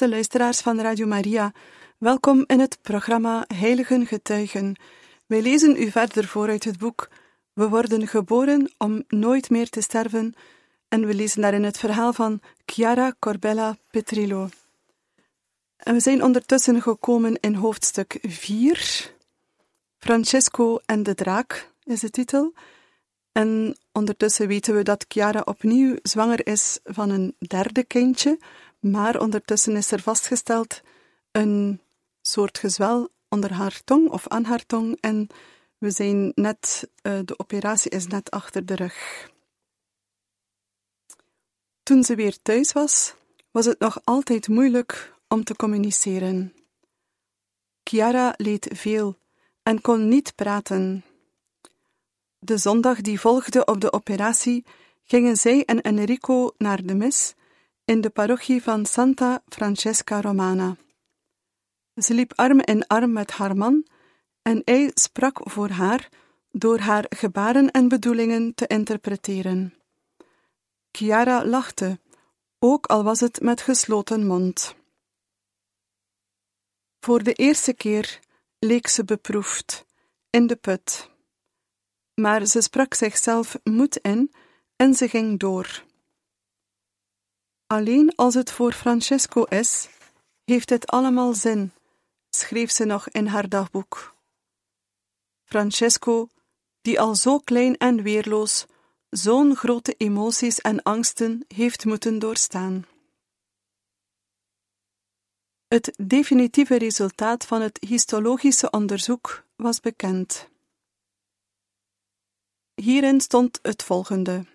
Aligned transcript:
Beste 0.00 0.16
luisteraars 0.16 0.60
van 0.60 0.80
Radio 0.80 1.06
Maria, 1.06 1.52
welkom 1.98 2.44
in 2.46 2.60
het 2.60 2.78
programma 2.82 3.44
Heiligen 3.54 4.06
Getuigen. 4.06 4.76
Wij 5.26 5.42
lezen 5.42 5.76
u 5.76 5.90
verder 5.90 6.26
voor 6.26 6.48
uit 6.48 6.64
het 6.64 6.78
boek 6.78 7.08
We 7.52 7.68
worden 7.68 8.08
geboren 8.08 8.72
om 8.78 9.04
nooit 9.08 9.50
meer 9.50 9.68
te 9.68 9.80
sterven 9.80 10.34
en 10.88 11.06
we 11.06 11.14
lezen 11.14 11.42
daarin 11.42 11.62
het 11.62 11.78
verhaal 11.78 12.12
van 12.12 12.40
Chiara 12.66 13.14
Corbella 13.18 13.76
Petrillo. 13.90 14.48
En 15.76 15.94
we 15.94 16.00
zijn 16.00 16.22
ondertussen 16.22 16.82
gekomen 16.82 17.40
in 17.40 17.54
hoofdstuk 17.54 18.18
4. 18.22 19.12
Francesco 19.98 20.78
en 20.86 21.02
de 21.02 21.14
draak 21.14 21.72
is 21.84 22.00
de 22.00 22.10
titel. 22.10 22.52
En 23.32 23.76
ondertussen 23.92 24.48
weten 24.48 24.74
we 24.74 24.82
dat 24.82 25.04
Chiara 25.08 25.42
opnieuw 25.44 25.96
zwanger 26.02 26.46
is 26.46 26.78
van 26.84 27.10
een 27.10 27.34
derde 27.38 27.84
kindje, 27.84 28.38
maar 28.80 29.20
ondertussen 29.20 29.76
is 29.76 29.90
er 29.90 30.00
vastgesteld 30.00 30.80
een 31.30 31.80
soort 32.20 32.58
gezwel 32.58 33.08
onder 33.28 33.52
haar 33.52 33.80
tong 33.84 34.10
of 34.10 34.28
aan 34.28 34.44
haar 34.44 34.66
tong 34.66 34.98
en 35.00 35.28
we 35.78 35.90
zijn 35.90 36.32
net, 36.34 36.90
uh, 37.02 37.18
de 37.24 37.38
operatie 37.38 37.90
is 37.90 38.06
net 38.06 38.30
achter 38.30 38.66
de 38.66 38.74
rug. 38.74 39.28
Toen 41.82 42.04
ze 42.04 42.14
weer 42.14 42.42
thuis 42.42 42.72
was, 42.72 43.14
was 43.50 43.64
het 43.64 43.78
nog 43.78 44.00
altijd 44.04 44.48
moeilijk 44.48 45.14
om 45.28 45.44
te 45.44 45.56
communiceren. 45.56 46.54
Chiara 47.84 48.34
leed 48.36 48.68
veel 48.72 49.18
en 49.62 49.80
kon 49.80 50.08
niet 50.08 50.34
praten. 50.34 51.04
De 52.38 52.56
zondag 52.56 53.00
die 53.00 53.20
volgde 53.20 53.64
op 53.64 53.80
de 53.80 53.92
operatie 53.92 54.64
gingen 55.04 55.36
zij 55.36 55.64
en 55.64 55.80
Enrico 55.80 56.54
naar 56.58 56.82
de 56.82 56.94
mis 56.94 57.34
in 57.90 58.00
de 58.00 58.10
parochie 58.10 58.62
van 58.62 58.86
Santa 58.86 59.42
Francesca 59.48 60.20
Romana. 60.20 60.76
Ze 61.94 62.14
liep 62.14 62.32
arm 62.34 62.60
in 62.60 62.86
arm 62.86 63.12
met 63.12 63.30
haar 63.30 63.56
man 63.56 63.86
en 64.42 64.62
hij 64.64 64.90
sprak 64.94 65.40
voor 65.50 65.68
haar 65.68 66.08
door 66.50 66.78
haar 66.78 67.04
gebaren 67.08 67.70
en 67.70 67.88
bedoelingen 67.88 68.54
te 68.54 68.66
interpreteren. 68.66 69.74
Chiara 70.90 71.44
lachte, 71.44 71.98
ook 72.58 72.86
al 72.86 73.04
was 73.04 73.20
het 73.20 73.40
met 73.40 73.60
gesloten 73.60 74.26
mond. 74.26 74.74
Voor 77.00 77.22
de 77.22 77.32
eerste 77.32 77.72
keer 77.72 78.20
leek 78.58 78.86
ze 78.86 79.04
beproefd, 79.04 79.86
in 80.30 80.46
de 80.46 80.56
put. 80.56 81.10
Maar 82.14 82.46
ze 82.46 82.60
sprak 82.60 82.94
zichzelf 82.94 83.58
moed 83.64 83.96
in 83.96 84.32
en 84.76 84.94
ze 84.94 85.08
ging 85.08 85.38
door. 85.38 85.88
Alleen 87.72 88.14
als 88.14 88.34
het 88.34 88.50
voor 88.50 88.72
Francesco 88.72 89.44
is, 89.44 89.88
heeft 90.44 90.70
het 90.70 90.86
allemaal 90.86 91.34
zin, 91.34 91.72
schreef 92.30 92.70
ze 92.70 92.84
nog 92.84 93.08
in 93.08 93.26
haar 93.26 93.48
dagboek. 93.48 94.14
Francesco, 95.44 96.28
die 96.80 97.00
al 97.00 97.14
zo 97.14 97.38
klein 97.38 97.76
en 97.76 98.02
weerloos 98.02 98.66
zo'n 99.10 99.56
grote 99.56 99.94
emoties 99.96 100.60
en 100.60 100.82
angsten 100.82 101.44
heeft 101.48 101.84
moeten 101.84 102.18
doorstaan. 102.18 102.86
Het 105.68 105.94
definitieve 106.02 106.78
resultaat 106.78 107.44
van 107.44 107.60
het 107.60 107.78
histologische 107.88 108.70
onderzoek 108.70 109.44
was 109.56 109.80
bekend. 109.80 110.48
Hierin 112.74 113.20
stond 113.20 113.58
het 113.62 113.82
volgende 113.82 114.46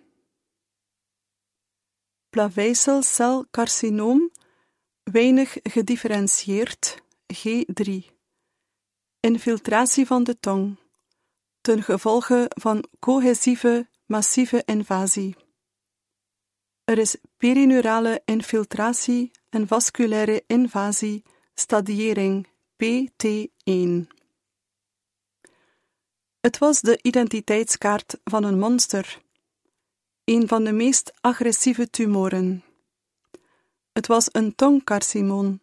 plaveisselcelcarcinoom, 2.35 4.31
weinig 5.03 5.57
gedifferentieerd, 5.63 7.01
G3. 7.33 7.83
Infiltratie 9.19 10.05
van 10.05 10.23
de 10.23 10.39
tong, 10.39 10.77
ten 11.61 11.83
gevolge 11.83 12.45
van 12.49 12.85
cohesieve 12.99 13.87
massieve 14.05 14.61
invasie. 14.65 15.35
Er 16.83 16.97
is 16.97 17.15
perineurale 17.37 18.21
infiltratie 18.25 19.31
en 19.49 19.67
vasculaire 19.67 20.43
invasie, 20.47 21.23
stadiering 21.53 22.47
PT1. 22.83 24.07
Het 26.39 26.57
was 26.57 26.81
de 26.81 26.99
identiteitskaart 27.01 28.19
van 28.23 28.43
een 28.43 28.59
monster 28.59 29.23
een 30.25 30.47
van 30.47 30.63
de 30.63 30.71
meest 30.71 31.13
agressieve 31.21 31.89
tumoren. 31.89 32.63
Het 33.91 34.07
was 34.07 34.29
een 34.31 34.55
tongcarcinoom, 34.55 35.61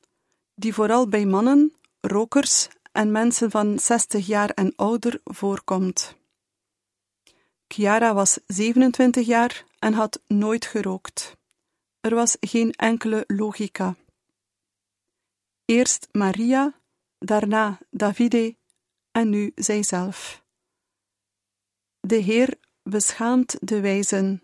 die 0.54 0.74
vooral 0.74 1.08
bij 1.08 1.26
mannen, 1.26 1.72
rokers 2.00 2.68
en 2.92 3.10
mensen 3.10 3.50
van 3.50 3.78
60 3.78 4.26
jaar 4.26 4.50
en 4.50 4.72
ouder 4.76 5.20
voorkomt. 5.24 6.16
Chiara 7.68 8.14
was 8.14 8.38
27 8.46 9.26
jaar 9.26 9.64
en 9.78 9.92
had 9.92 10.20
nooit 10.26 10.66
gerookt. 10.66 11.36
Er 12.00 12.14
was 12.14 12.36
geen 12.40 12.72
enkele 12.72 13.24
logica. 13.26 13.96
Eerst 15.64 16.08
Maria, 16.12 16.80
daarna 17.18 17.78
Davide 17.90 18.56
en 19.10 19.28
nu 19.28 19.52
zijzelf. 19.54 20.42
De 22.00 22.16
Heer 22.16 22.58
beschaamt 22.82 23.56
de 23.60 23.80
wijzen, 23.80 24.42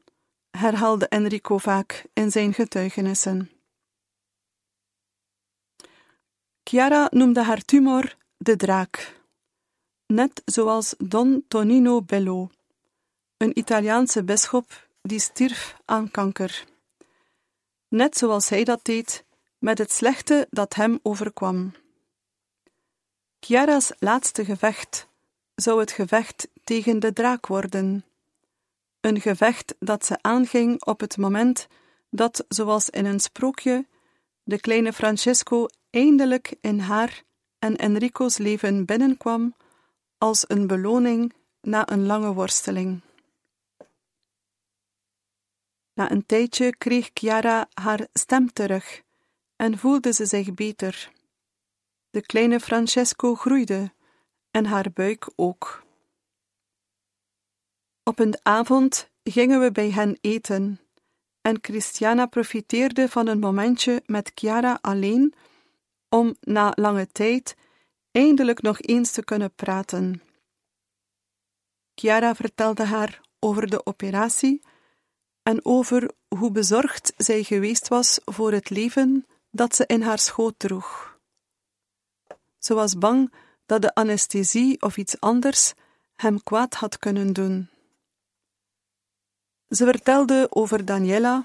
herhaalde 0.59 1.09
Enrico 1.09 1.59
vaak 1.59 2.05
in 2.13 2.31
zijn 2.31 2.55
getuigenissen. 2.55 3.51
Chiara 6.63 7.09
noemde 7.11 7.43
haar 7.43 7.63
tumor 7.65 8.17
de 8.37 8.57
draak, 8.57 9.21
net 10.07 10.43
zoals 10.45 10.95
Don 10.99 11.45
Tonino 11.49 12.03
Bello, 12.03 12.51
een 13.37 13.59
Italiaanse 13.59 14.25
bisschop 14.25 14.89
die 15.03 15.19
stierf 15.21 15.77
aan 15.85 16.11
kanker. 16.11 16.65
Net 17.89 18.17
zoals 18.19 18.49
hij 18.49 18.65
dat 18.65 18.85
deed 18.85 19.25
met 19.59 19.79
het 19.79 19.93
slechte 19.93 20.47
dat 20.51 20.75
hem 20.75 20.99
overkwam. 21.03 21.73
Chiara's 23.41 23.93
laatste 23.99 24.45
gevecht 24.45 25.09
zou 25.55 25.81
het 25.81 25.93
gevecht 25.93 26.49
tegen 26.65 26.99
de 26.99 27.13
draak 27.13 27.47
worden 27.47 28.05
een 29.01 29.21
gevecht 29.21 29.75
dat 29.79 30.05
ze 30.05 30.19
aanging 30.21 30.85
op 30.85 31.01
het 31.01 31.17
moment 31.17 31.67
dat, 32.11 32.45
zoals 32.49 32.91
in 32.91 33.05
een 33.05 33.21
sprookje, 33.21 33.87
de 34.43 34.61
kleine 34.61 34.93
Francesco 34.93 35.67
eindelijk 35.91 36.55
in 36.61 36.79
haar 36.79 37.23
en 37.59 37.77
Enrico's 37.77 38.39
leven 38.39 38.85
binnenkwam 38.85 39.55
als 40.19 40.45
een 40.49 40.67
beloning 40.67 41.33
na 41.61 41.91
een 41.91 42.07
lange 42.07 42.33
worsteling. 42.33 43.01
Na 45.95 46.11
een 46.11 46.27
tijdje 46.27 46.77
kreeg 46.77 47.11
Chiara 47.15 47.69
haar 47.75 48.07
stem 48.13 48.53
terug 48.53 49.03
en 49.57 49.79
voelde 49.79 50.13
ze 50.13 50.27
zich 50.27 50.55
beter. 50.55 51.13
De 52.11 52.21
kleine 52.21 52.61
Francesco 52.61 53.35
groeide 53.35 53.93
en 54.51 54.67
haar 54.67 54.91
buik 54.93 55.31
ook. 55.37 55.87
Op 58.09 58.19
een 58.19 58.39
avond 58.43 59.11
gingen 59.23 59.61
we 59.61 59.73
bij 59.73 59.91
hen 59.91 60.19
eten 60.21 60.81
en 61.41 61.59
Christiana 61.61 62.27
profiteerde 62.27 63.09
van 63.09 63.27
een 63.27 63.39
momentje 63.39 64.03
met 64.07 64.33
Chiara 64.35 64.79
alleen 64.81 65.35
om 66.09 66.37
na 66.41 66.73
lange 66.75 67.07
tijd 67.07 67.57
eindelijk 68.11 68.63
nog 68.63 68.81
eens 68.81 69.11
te 69.11 69.25
kunnen 69.25 69.55
praten. 69.55 70.23
Chiara 71.95 72.35
vertelde 72.35 72.85
haar 72.85 73.21
over 73.39 73.67
de 73.67 73.87
operatie 73.87 74.61
en 75.43 75.65
over 75.65 76.11
hoe 76.29 76.51
bezorgd 76.51 77.13
zij 77.17 77.43
geweest 77.43 77.89
was 77.89 78.21
voor 78.25 78.53
het 78.53 78.71
leven 78.71 79.27
dat 79.51 79.75
ze 79.75 79.87
in 79.87 80.03
haar 80.03 80.19
schoot 80.19 80.55
droeg. 80.57 81.19
Ze 82.59 82.75
was 82.75 82.99
bang 82.99 83.33
dat 83.67 83.83
de 83.83 83.95
anesthesie 83.95 84.83
of 84.83 84.97
iets 84.97 85.21
anders 85.21 85.73
hem 86.15 86.43
kwaad 86.43 86.75
had 86.75 86.99
kunnen 86.99 87.33
doen. 87.33 87.69
Ze 89.69 89.85
vertelde 89.85 90.47
over 90.51 90.85
Daniela, 90.85 91.45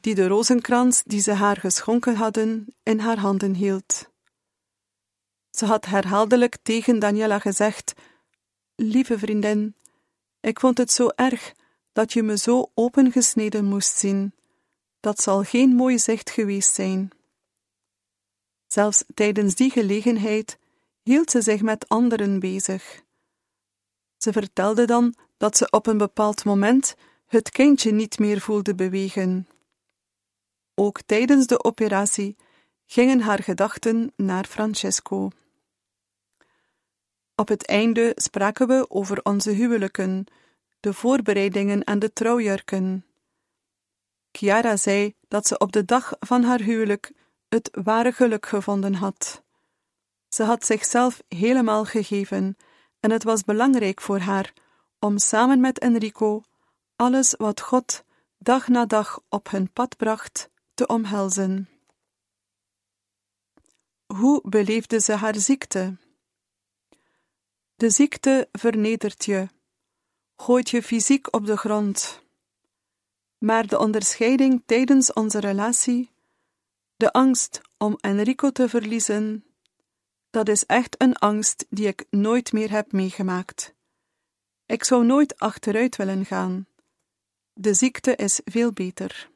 die 0.00 0.14
de 0.14 0.26
rozenkrans 0.26 1.02
die 1.02 1.20
ze 1.20 1.32
haar 1.32 1.56
geschonken 1.56 2.14
hadden 2.14 2.74
in 2.82 2.98
haar 2.98 3.18
handen 3.18 3.54
hield. 3.54 4.10
Ze 5.50 5.66
had 5.66 5.86
herhaaldelijk 5.86 6.56
tegen 6.62 6.98
Daniela 6.98 7.38
gezegd: 7.38 7.92
Lieve 8.74 9.18
vriendin, 9.18 9.76
ik 10.40 10.60
vond 10.60 10.78
het 10.78 10.92
zo 10.92 11.08
erg 11.08 11.52
dat 11.92 12.12
je 12.12 12.22
me 12.22 12.36
zo 12.36 12.70
opengesneden 12.74 13.64
moest 13.64 13.96
zien. 13.96 14.34
Dat 15.00 15.22
zal 15.22 15.42
geen 15.42 15.74
mooi 15.74 15.98
zicht 15.98 16.30
geweest 16.30 16.74
zijn. 16.74 17.10
Zelfs 18.66 19.04
tijdens 19.14 19.54
die 19.54 19.70
gelegenheid 19.70 20.58
hield 21.02 21.30
ze 21.30 21.40
zich 21.40 21.62
met 21.62 21.88
anderen 21.88 22.40
bezig. 22.40 23.02
Ze 24.16 24.32
vertelde 24.32 24.84
dan 24.84 25.14
dat 25.36 25.56
ze 25.56 25.70
op 25.70 25.86
een 25.86 25.98
bepaald 25.98 26.44
moment 26.44 26.94
het 27.32 27.50
kindje 27.50 27.92
niet 27.92 28.18
meer 28.18 28.40
voelde 28.40 28.74
bewegen. 28.74 29.48
Ook 30.74 31.02
tijdens 31.02 31.46
de 31.46 31.64
operatie 31.64 32.36
gingen 32.86 33.20
haar 33.20 33.42
gedachten 33.42 34.12
naar 34.16 34.44
Francesco. 34.44 35.30
Op 37.34 37.48
het 37.48 37.66
einde 37.66 38.12
spraken 38.14 38.66
we 38.66 38.90
over 38.90 39.20
onze 39.22 39.50
huwelijken, 39.50 40.24
de 40.80 40.92
voorbereidingen 40.92 41.84
en 41.84 41.98
de 41.98 42.12
trouwjurken. 42.12 43.06
Chiara 44.32 44.76
zei 44.76 45.14
dat 45.28 45.46
ze 45.46 45.58
op 45.58 45.72
de 45.72 45.84
dag 45.84 46.12
van 46.20 46.42
haar 46.42 46.60
huwelijk 46.60 47.12
het 47.48 47.70
ware 47.82 48.12
geluk 48.12 48.46
gevonden 48.46 48.94
had. 48.94 49.42
Ze 50.28 50.42
had 50.42 50.64
zichzelf 50.64 51.22
helemaal 51.28 51.84
gegeven 51.84 52.56
en 53.00 53.10
het 53.10 53.24
was 53.24 53.44
belangrijk 53.44 54.00
voor 54.00 54.18
haar 54.18 54.52
om 54.98 55.18
samen 55.18 55.60
met 55.60 55.78
Enrico 55.78 56.42
alles 57.02 57.34
wat 57.38 57.60
God 57.60 58.04
dag 58.38 58.68
na 58.68 58.86
dag 58.86 59.20
op 59.28 59.50
hun 59.50 59.72
pad 59.72 59.96
bracht 59.96 60.50
te 60.74 60.86
omhelzen. 60.86 61.68
Hoe 64.06 64.40
beleefde 64.44 65.00
ze 65.00 65.12
haar 65.12 65.36
ziekte? 65.36 65.96
De 67.74 67.90
ziekte 67.90 68.48
vernedert 68.52 69.24
je, 69.24 69.48
gooit 70.36 70.70
je 70.70 70.82
fysiek 70.82 71.34
op 71.34 71.46
de 71.46 71.56
grond. 71.56 72.22
Maar 73.38 73.66
de 73.66 73.78
onderscheiding 73.78 74.62
tijdens 74.66 75.12
onze 75.12 75.40
relatie, 75.40 76.10
de 76.96 77.12
angst 77.12 77.60
om 77.78 77.96
Enrico 78.00 78.50
te 78.50 78.68
verliezen, 78.68 79.44
dat 80.30 80.48
is 80.48 80.66
echt 80.66 81.02
een 81.02 81.16
angst 81.16 81.66
die 81.68 81.86
ik 81.86 82.06
nooit 82.10 82.52
meer 82.52 82.70
heb 82.70 82.92
meegemaakt. 82.92 83.74
Ik 84.66 84.84
zou 84.84 85.04
nooit 85.04 85.38
achteruit 85.38 85.96
willen 85.96 86.24
gaan. 86.24 86.66
De 87.52 87.74
ziekte 87.74 88.16
is 88.16 88.40
veel 88.44 88.72
beter. 88.72 89.30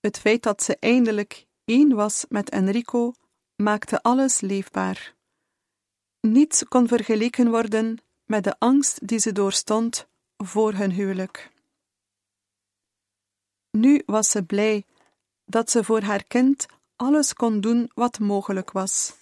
Het 0.00 0.18
feit 0.18 0.42
dat 0.42 0.62
ze 0.62 0.76
eindelijk 0.80 1.46
één 1.64 1.94
was 1.94 2.24
met 2.28 2.50
Enrico 2.50 3.12
maakte 3.56 4.02
alles 4.02 4.40
leefbaar. 4.40 5.14
Niets 6.20 6.64
kon 6.64 6.88
vergeleken 6.88 7.50
worden 7.50 7.98
met 8.24 8.44
de 8.44 8.58
angst 8.58 9.08
die 9.08 9.18
ze 9.18 9.32
doorstond 9.32 10.06
voor 10.36 10.72
hun 10.72 10.90
huwelijk. 10.90 11.50
Nu 13.70 14.02
was 14.06 14.30
ze 14.30 14.44
blij 14.44 14.84
dat 15.44 15.70
ze 15.70 15.84
voor 15.84 16.00
haar 16.00 16.24
kind 16.24 16.66
alles 16.96 17.32
kon 17.32 17.60
doen 17.60 17.90
wat 17.94 18.18
mogelijk 18.18 18.70
was. 18.72 19.14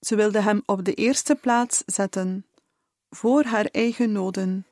Ze 0.00 0.16
wilde 0.16 0.40
hem 0.40 0.62
op 0.66 0.84
de 0.84 0.94
eerste 0.94 1.34
plaats 1.34 1.82
zetten, 1.86 2.46
voor 3.10 3.44
haar 3.44 3.64
eigen 3.64 4.12
noden, 4.12 4.66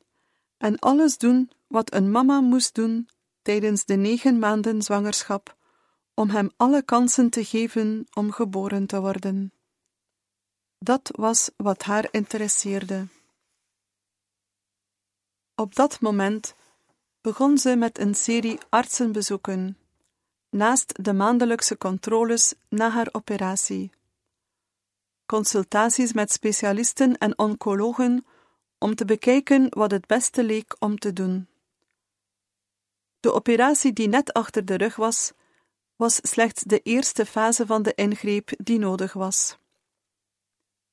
en 0.61 0.79
alles 0.79 1.19
doen 1.19 1.51
wat 1.67 1.95
een 1.95 2.11
mama 2.11 2.41
moest 2.41 2.75
doen 2.75 3.09
tijdens 3.43 3.85
de 3.85 3.95
negen 3.95 4.39
maanden 4.39 4.83
zwangerschap, 4.83 5.57
om 6.15 6.29
hem 6.29 6.51
alle 6.57 6.83
kansen 6.83 7.31
te 7.31 7.45
geven 7.45 8.07
om 8.13 8.33
geboren 8.33 8.87
te 8.87 9.01
worden. 9.01 9.53
Dat 10.79 11.11
was 11.13 11.51
wat 11.57 11.83
haar 11.83 12.09
interesseerde. 12.11 13.07
Op 15.55 15.75
dat 15.75 16.01
moment 16.01 16.55
begon 17.21 17.59
ze 17.59 17.77
met 17.77 17.99
een 17.99 18.15
serie 18.15 18.59
artsenbezoeken, 18.69 19.79
naast 20.51 21.05
de 21.05 21.13
maandelijkse 21.13 21.79
controles 21.79 22.55
na 22.69 22.91
haar 22.91 23.09
operatie. 23.13 23.91
Consultaties 25.27 26.13
met 26.13 26.33
specialisten 26.33 27.19
en 27.19 27.39
oncologen 27.39 28.25
om 28.81 28.95
te 28.95 29.05
bekijken 29.05 29.67
wat 29.71 29.91
het 29.91 30.07
beste 30.07 30.45
leek 30.45 30.77
om 30.79 30.99
te 30.99 31.13
doen. 31.13 31.49
De 33.21 33.33
operatie 33.33 33.93
die 33.93 34.09
net 34.09 34.33
achter 34.33 34.65
de 34.65 34.75
rug 34.75 34.97
was, 34.97 35.33
was 35.97 36.19
slechts 36.23 36.63
de 36.63 36.81
eerste 36.83 37.27
fase 37.27 37.67
van 37.67 37.83
de 37.83 37.95
ingreep 37.95 38.51
die 38.57 38.79
nodig 38.79 39.13
was. 39.13 39.59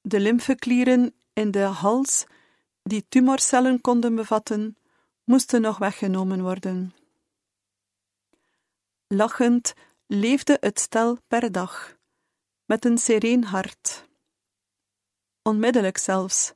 De 0.01 0.19
lymfeklieren 0.19 1.13
in 1.33 1.51
de 1.51 1.59
hals, 1.59 2.25
die 2.83 3.05
tumorcellen 3.09 3.81
konden 3.81 4.15
bevatten, 4.15 4.77
moesten 5.23 5.61
nog 5.61 5.77
weggenomen 5.77 6.41
worden. 6.41 6.95
Lachend 9.07 9.73
leefde 10.07 10.57
het 10.59 10.79
stel 10.79 11.17
per 11.27 11.51
dag, 11.51 11.97
met 12.65 12.85
een 12.85 12.97
sereen 12.97 13.43
hart. 13.43 14.07
Onmiddellijk 15.41 15.97
zelfs, 15.97 16.53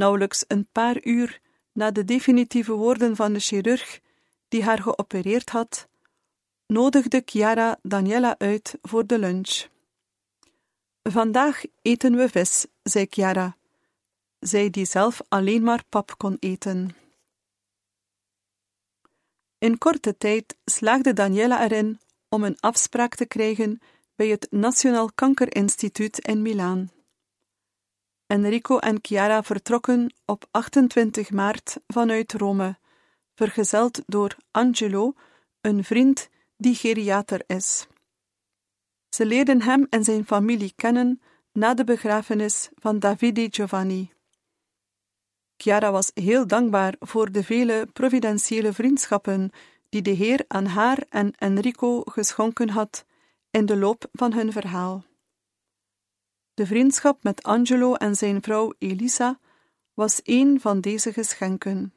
nauwelijks 0.00 0.44
een 0.48 0.66
paar 0.72 1.04
uur 1.04 1.40
na 1.72 1.90
de 1.90 2.04
definitieve 2.04 2.72
woorden 2.72 3.16
van 3.16 3.32
de 3.32 3.40
chirurg 3.40 4.00
die 4.48 4.62
haar 4.62 4.82
geopereerd 4.82 5.50
had, 5.50 5.88
nodigde 6.66 7.22
Chiara 7.24 7.78
Daniela 7.82 8.38
uit 8.38 8.78
voor 8.82 9.06
de 9.06 9.18
lunch. 9.18 9.66
Vandaag 11.02 11.62
eten 11.82 12.16
we 12.16 12.28
vis, 12.28 12.66
zei 12.82 13.06
Chiara, 13.10 13.56
zij 14.38 14.70
die 14.70 14.84
zelf 14.84 15.20
alleen 15.28 15.62
maar 15.62 15.84
pap 15.88 16.18
kon 16.18 16.36
eten. 16.38 16.96
In 19.58 19.78
korte 19.78 20.16
tijd 20.16 20.56
slaagde 20.64 21.12
Daniela 21.12 21.62
erin 21.62 22.00
om 22.28 22.44
een 22.44 22.60
afspraak 22.60 23.14
te 23.14 23.26
krijgen 23.26 23.80
bij 24.14 24.28
het 24.28 24.46
Nationaal 24.50 25.10
Kankerinstituut 25.14 26.18
in 26.18 26.42
Milaan. 26.42 26.99
Enrico 28.30 28.78
en 28.78 28.98
Chiara 29.02 29.42
vertrokken 29.42 30.14
op 30.24 30.46
28 30.50 31.30
maart 31.30 31.76
vanuit 31.86 32.32
Rome, 32.32 32.78
vergezeld 33.34 34.02
door 34.06 34.36
Angelo, 34.50 35.14
een 35.60 35.84
vriend 35.84 36.28
die 36.56 36.74
geriater 36.74 37.42
is. 37.46 37.86
Ze 39.08 39.26
leerden 39.26 39.62
hem 39.62 39.86
en 39.90 40.04
zijn 40.04 40.26
familie 40.26 40.72
kennen 40.76 41.20
na 41.52 41.74
de 41.74 41.84
begrafenis 41.84 42.68
van 42.74 42.98
Davide 42.98 43.48
Giovanni. 43.50 44.12
Chiara 45.56 45.90
was 45.90 46.10
heel 46.14 46.46
dankbaar 46.46 46.94
voor 47.00 47.32
de 47.32 47.44
vele 47.44 47.88
providentiële 47.92 48.72
vriendschappen 48.72 49.50
die 49.88 50.02
de 50.02 50.10
Heer 50.10 50.44
aan 50.48 50.66
haar 50.66 51.04
en 51.08 51.32
Enrico 51.38 52.00
geschonken 52.04 52.68
had 52.68 53.04
in 53.50 53.66
de 53.66 53.76
loop 53.76 54.08
van 54.12 54.32
hun 54.32 54.52
verhaal. 54.52 55.08
De 56.60 56.66
vriendschap 56.66 57.22
met 57.22 57.42
Angelo 57.42 57.94
en 57.94 58.14
zijn 58.14 58.42
vrouw 58.42 58.72
Elisa 58.78 59.38
was 59.94 60.20
een 60.24 60.60
van 60.60 60.80
deze 60.80 61.12
geschenken. 61.12 61.94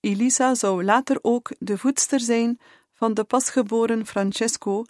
Elisa 0.00 0.54
zou 0.54 0.84
later 0.84 1.18
ook 1.22 1.52
de 1.58 1.78
voedster 1.78 2.20
zijn 2.20 2.60
van 2.92 3.14
de 3.14 3.24
pasgeboren 3.24 4.06
Francesco 4.06 4.84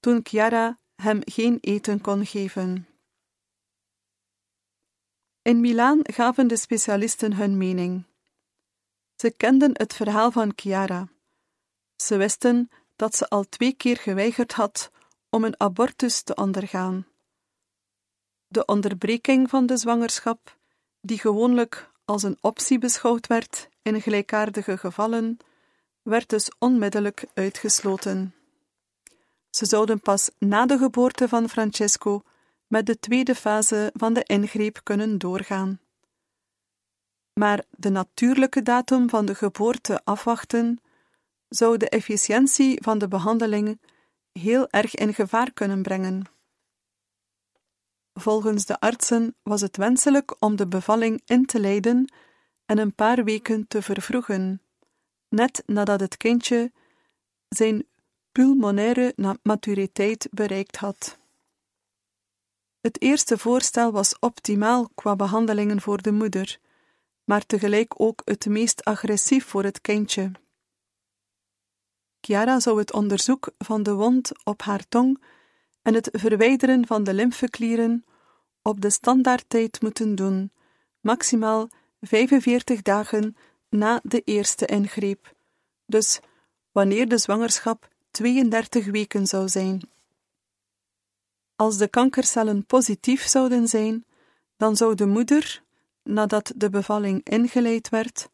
toen 0.00 0.20
Chiara 0.22 0.78
hem 0.94 1.20
geen 1.24 1.58
eten 1.60 2.00
kon 2.00 2.26
geven. 2.26 2.88
In 5.42 5.60
Milaan 5.60 6.00
gaven 6.02 6.46
de 6.46 6.56
specialisten 6.56 7.32
hun 7.32 7.56
mening. 7.56 8.04
Ze 9.14 9.30
kenden 9.30 9.70
het 9.72 9.94
verhaal 9.94 10.30
van 10.30 10.52
Chiara. 10.56 11.08
Ze 11.96 12.16
wisten 12.16 12.70
dat 12.96 13.16
ze 13.16 13.28
al 13.28 13.44
twee 13.48 13.72
keer 13.72 13.96
geweigerd 13.96 14.52
had 14.52 14.90
om 15.30 15.44
een 15.44 15.60
abortus 15.60 16.22
te 16.22 16.34
ondergaan. 16.34 17.06
De 18.56 18.64
onderbreking 18.64 19.50
van 19.50 19.66
de 19.66 19.76
zwangerschap, 19.76 20.56
die 21.00 21.18
gewoonlijk 21.18 21.90
als 22.04 22.22
een 22.22 22.38
optie 22.40 22.78
beschouwd 22.78 23.26
werd 23.26 23.68
in 23.82 24.00
gelijkaardige 24.00 24.78
gevallen, 24.78 25.36
werd 26.02 26.28
dus 26.28 26.50
onmiddellijk 26.58 27.26
uitgesloten. 27.34 28.34
Ze 29.50 29.66
zouden 29.66 30.00
pas 30.00 30.30
na 30.38 30.66
de 30.66 30.78
geboorte 30.78 31.28
van 31.28 31.48
Francesco 31.48 32.22
met 32.66 32.86
de 32.86 32.98
tweede 32.98 33.34
fase 33.34 33.90
van 33.94 34.12
de 34.12 34.22
ingreep 34.22 34.80
kunnen 34.82 35.18
doorgaan. 35.18 35.80
Maar 37.32 37.64
de 37.70 37.90
natuurlijke 37.90 38.62
datum 38.62 39.08
van 39.08 39.26
de 39.26 39.34
geboorte 39.34 40.00
afwachten 40.04 40.80
zou 41.48 41.76
de 41.76 41.88
efficiëntie 41.88 42.82
van 42.82 42.98
de 42.98 43.08
behandeling 43.08 43.80
heel 44.32 44.70
erg 44.70 44.94
in 44.94 45.14
gevaar 45.14 45.52
kunnen 45.52 45.82
brengen. 45.82 46.35
Volgens 48.18 48.64
de 48.64 48.80
artsen 48.80 49.34
was 49.42 49.60
het 49.60 49.76
wenselijk 49.76 50.36
om 50.38 50.56
de 50.56 50.66
bevalling 50.66 51.22
in 51.24 51.46
te 51.46 51.60
leiden 51.60 52.12
en 52.66 52.78
een 52.78 52.94
paar 52.94 53.24
weken 53.24 53.68
te 53.68 53.82
vervroegen, 53.82 54.62
net 55.28 55.62
nadat 55.66 56.00
het 56.00 56.16
kindje 56.16 56.72
zijn 57.48 57.86
pulmonaire 58.32 59.38
maturiteit 59.42 60.28
bereikt 60.30 60.76
had. 60.76 61.18
Het 62.80 63.00
eerste 63.00 63.38
voorstel 63.38 63.92
was 63.92 64.18
optimaal 64.18 64.88
qua 64.94 65.16
behandelingen 65.16 65.80
voor 65.80 66.02
de 66.02 66.12
moeder, 66.12 66.58
maar 67.24 67.46
tegelijk 67.46 68.00
ook 68.00 68.22
het 68.24 68.46
meest 68.46 68.84
agressief 68.84 69.44
voor 69.44 69.64
het 69.64 69.80
kindje. 69.80 70.30
Chiara 72.20 72.60
zou 72.60 72.78
het 72.78 72.92
onderzoek 72.92 73.50
van 73.58 73.82
de 73.82 73.94
wond 73.94 74.44
op 74.44 74.62
haar 74.62 74.88
tong 74.88 75.22
en 75.86 75.94
het 75.94 76.08
verwijderen 76.12 76.86
van 76.86 77.04
de 77.04 77.14
lymfeklieren 77.14 78.04
op 78.62 78.80
de 78.80 78.90
standaardtijd 78.90 79.82
moeten 79.82 80.14
doen, 80.14 80.52
maximaal 81.00 81.68
45 82.00 82.82
dagen 82.82 83.36
na 83.68 84.00
de 84.02 84.20
eerste 84.24 84.66
ingreep, 84.66 85.34
dus 85.84 86.20
wanneer 86.72 87.08
de 87.08 87.18
zwangerschap 87.18 87.88
32 88.10 88.86
weken 88.86 89.26
zou 89.26 89.48
zijn. 89.48 89.80
Als 91.56 91.76
de 91.76 91.88
kankercellen 91.88 92.66
positief 92.66 93.26
zouden 93.26 93.68
zijn, 93.68 94.04
dan 94.56 94.76
zou 94.76 94.94
de 94.94 95.06
moeder, 95.06 95.62
nadat 96.02 96.52
de 96.56 96.70
bevalling 96.70 97.28
ingeleid 97.28 97.88
werd, 97.88 98.28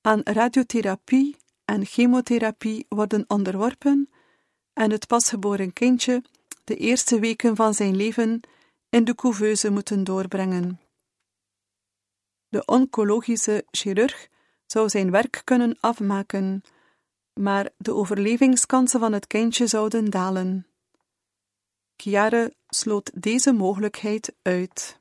aan 0.00 0.20
radiotherapie 0.24 1.36
en 1.64 1.84
chemotherapie 1.84 2.86
worden 2.88 3.24
onderworpen 3.28 4.10
en 4.72 4.90
het 4.90 5.06
pasgeboren 5.06 5.72
kindje 5.72 6.22
de 6.68 6.76
eerste 6.76 7.18
weken 7.18 7.56
van 7.56 7.74
zijn 7.74 7.96
leven 7.96 8.40
in 8.88 9.04
de 9.04 9.14
couveuse 9.14 9.70
moeten 9.70 10.04
doorbrengen. 10.04 10.80
De 12.48 12.64
oncologische 12.64 13.64
chirurg 13.70 14.28
zou 14.66 14.88
zijn 14.88 15.10
werk 15.10 15.40
kunnen 15.44 15.76
afmaken, 15.80 16.62
maar 17.32 17.70
de 17.76 17.94
overlevingskansen 17.94 19.00
van 19.00 19.12
het 19.12 19.26
kindje 19.26 19.66
zouden 19.66 20.10
dalen. 20.10 20.66
Chiare 21.96 22.54
sloot 22.68 23.10
deze 23.22 23.52
mogelijkheid 23.52 24.34
uit. 24.42 25.00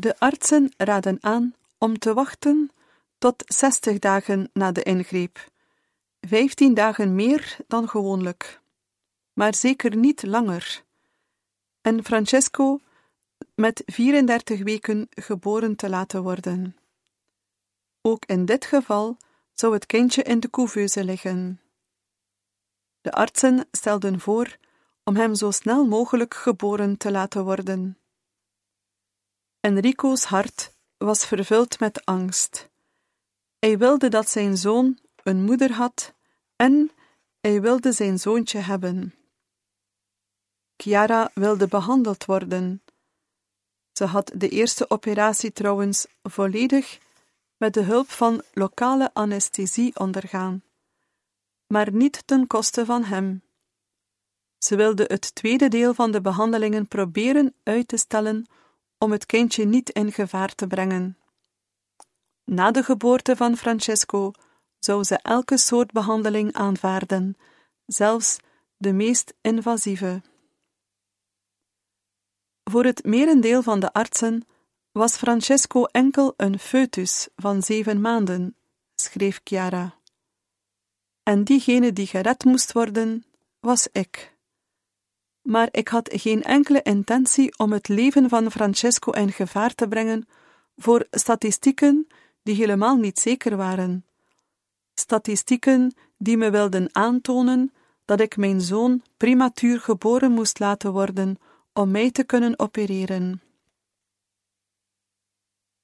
De 0.00 0.18
artsen 0.18 0.72
raden 0.76 1.18
aan 1.20 1.54
om 1.78 1.98
te 1.98 2.14
wachten 2.14 2.70
tot 3.18 3.44
60 3.46 3.98
dagen 3.98 4.50
na 4.52 4.72
de 4.72 4.82
ingreep, 4.82 5.50
15 6.20 6.74
dagen 6.74 7.14
meer 7.14 7.56
dan 7.66 7.88
gewoonlijk, 7.88 8.60
maar 9.32 9.54
zeker 9.54 9.96
niet 9.96 10.22
langer. 10.22 10.84
En 11.80 12.04
Francesco 12.04 12.80
met 13.54 13.82
34 13.86 14.62
weken 14.62 15.08
geboren 15.10 15.76
te 15.76 15.88
laten 15.88 16.22
worden. 16.22 16.76
Ook 18.02 18.24
in 18.24 18.44
dit 18.44 18.64
geval 18.64 19.16
zou 19.54 19.74
het 19.74 19.86
kindje 19.86 20.22
in 20.22 20.40
de 20.40 20.50
couveuse 20.50 21.04
liggen. 21.04 21.60
De 23.00 23.12
artsen 23.12 23.68
stelden 23.70 24.20
voor 24.20 24.56
om 25.04 25.16
hem 25.16 25.34
zo 25.34 25.50
snel 25.50 25.86
mogelijk 25.86 26.34
geboren 26.34 26.96
te 26.96 27.10
laten 27.10 27.44
worden. 27.44 27.98
Enrico's 29.60 30.24
hart 30.24 30.72
was 30.98 31.26
vervuld 31.26 31.80
met 31.80 32.04
angst. 32.04 32.68
Hij 33.58 33.78
wilde 33.78 34.08
dat 34.08 34.30
zijn 34.30 34.56
zoon 34.56 34.98
een 35.22 35.42
moeder 35.42 35.72
had 35.72 36.14
en 36.56 36.90
hij 37.40 37.60
wilde 37.60 37.92
zijn 37.92 38.18
zoontje 38.18 38.58
hebben. 38.58 39.14
Chiara 40.76 41.30
wilde 41.34 41.68
behandeld 41.68 42.24
worden. 42.24 42.82
Ze 43.92 44.04
had 44.04 44.32
de 44.34 44.48
eerste 44.48 44.90
operatie 44.90 45.52
trouwens 45.52 46.06
volledig 46.22 46.98
met 47.56 47.74
de 47.74 47.82
hulp 47.82 48.10
van 48.10 48.42
lokale 48.52 49.10
anesthesie 49.12 49.98
ondergaan, 49.98 50.62
maar 51.66 51.92
niet 51.92 52.22
ten 52.26 52.46
koste 52.46 52.84
van 52.84 53.04
hem. 53.04 53.42
Ze 54.58 54.76
wilde 54.76 55.04
het 55.06 55.34
tweede 55.34 55.68
deel 55.68 55.94
van 55.94 56.10
de 56.10 56.20
behandelingen 56.20 56.86
proberen 56.86 57.54
uit 57.62 57.88
te 57.88 57.96
stellen 57.96 58.46
om 58.98 59.12
het 59.12 59.26
kindje 59.26 59.64
niet 59.64 59.90
in 59.90 60.12
gevaar 60.12 60.54
te 60.54 60.66
brengen. 60.66 61.18
Na 62.44 62.70
de 62.70 62.82
geboorte 62.82 63.36
van 63.36 63.56
Francesco 63.56 64.32
zou 64.78 65.04
ze 65.04 65.16
elke 65.16 65.58
soort 65.58 65.92
behandeling 65.92 66.52
aanvaarden, 66.52 67.36
zelfs 67.86 68.36
de 68.76 68.92
meest 68.92 69.34
invasieve. 69.40 70.22
Voor 72.64 72.84
het 72.84 73.04
merendeel 73.04 73.62
van 73.62 73.80
de 73.80 73.92
artsen 73.92 74.46
was 74.92 75.16
Francesco 75.16 75.84
enkel 75.84 76.34
een 76.36 76.58
foetus 76.58 77.28
van 77.36 77.62
zeven 77.62 78.00
maanden, 78.00 78.56
schreef 78.94 79.40
Chiara. 79.44 79.96
En 81.22 81.44
diegene 81.44 81.92
die 81.92 82.06
gered 82.06 82.44
moest 82.44 82.72
worden, 82.72 83.24
was 83.60 83.88
ik. 83.92 84.37
Maar 85.48 85.68
ik 85.70 85.88
had 85.88 86.10
geen 86.12 86.42
enkele 86.42 86.82
intentie 86.82 87.58
om 87.58 87.72
het 87.72 87.88
leven 87.88 88.28
van 88.28 88.50
Francesco 88.50 89.10
in 89.10 89.32
gevaar 89.32 89.74
te 89.74 89.88
brengen 89.88 90.28
voor 90.76 91.06
statistieken 91.10 92.06
die 92.42 92.54
helemaal 92.54 92.96
niet 92.96 93.18
zeker 93.18 93.56
waren. 93.56 94.04
Statistieken 94.94 95.94
die 96.18 96.36
me 96.36 96.50
wilden 96.50 96.94
aantonen 96.94 97.72
dat 98.04 98.20
ik 98.20 98.36
mijn 98.36 98.60
zoon 98.60 99.02
prematuur 99.16 99.80
geboren 99.80 100.32
moest 100.32 100.58
laten 100.58 100.92
worden 100.92 101.38
om 101.72 101.90
mij 101.90 102.10
te 102.10 102.24
kunnen 102.24 102.58
opereren. 102.58 103.42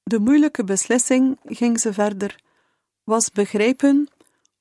De 0.02 0.18
moeilijke 0.18 0.64
beslissing, 0.64 1.38
ging 1.44 1.80
ze 1.80 1.92
verder, 1.92 2.42
was 3.04 3.30
begrijpen 3.30 4.09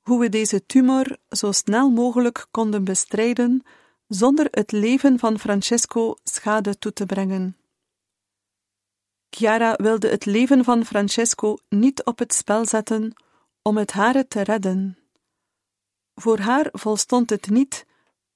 hoe 0.01 0.19
we 0.19 0.29
deze 0.29 0.65
tumor 0.65 1.17
zo 1.29 1.51
snel 1.51 1.89
mogelijk 1.89 2.47
konden 2.51 2.83
bestrijden 2.83 3.63
zonder 4.13 4.47
het 4.51 4.71
leven 4.71 5.19
van 5.19 5.39
Francesco 5.39 6.15
schade 6.23 6.77
toe 6.77 6.93
te 6.93 7.05
brengen. 7.05 7.57
Chiara 9.29 9.75
wilde 9.75 10.07
het 10.07 10.25
leven 10.25 10.63
van 10.63 10.85
Francesco 10.85 11.57
niet 11.69 12.03
op 12.03 12.19
het 12.19 12.33
spel 12.33 12.65
zetten 12.65 13.13
om 13.61 13.77
het 13.77 13.91
hare 13.91 14.27
te 14.27 14.41
redden. 14.41 14.97
Voor 16.15 16.39
haar 16.39 16.69
volstond 16.71 17.29
het 17.29 17.49
niet 17.49 17.85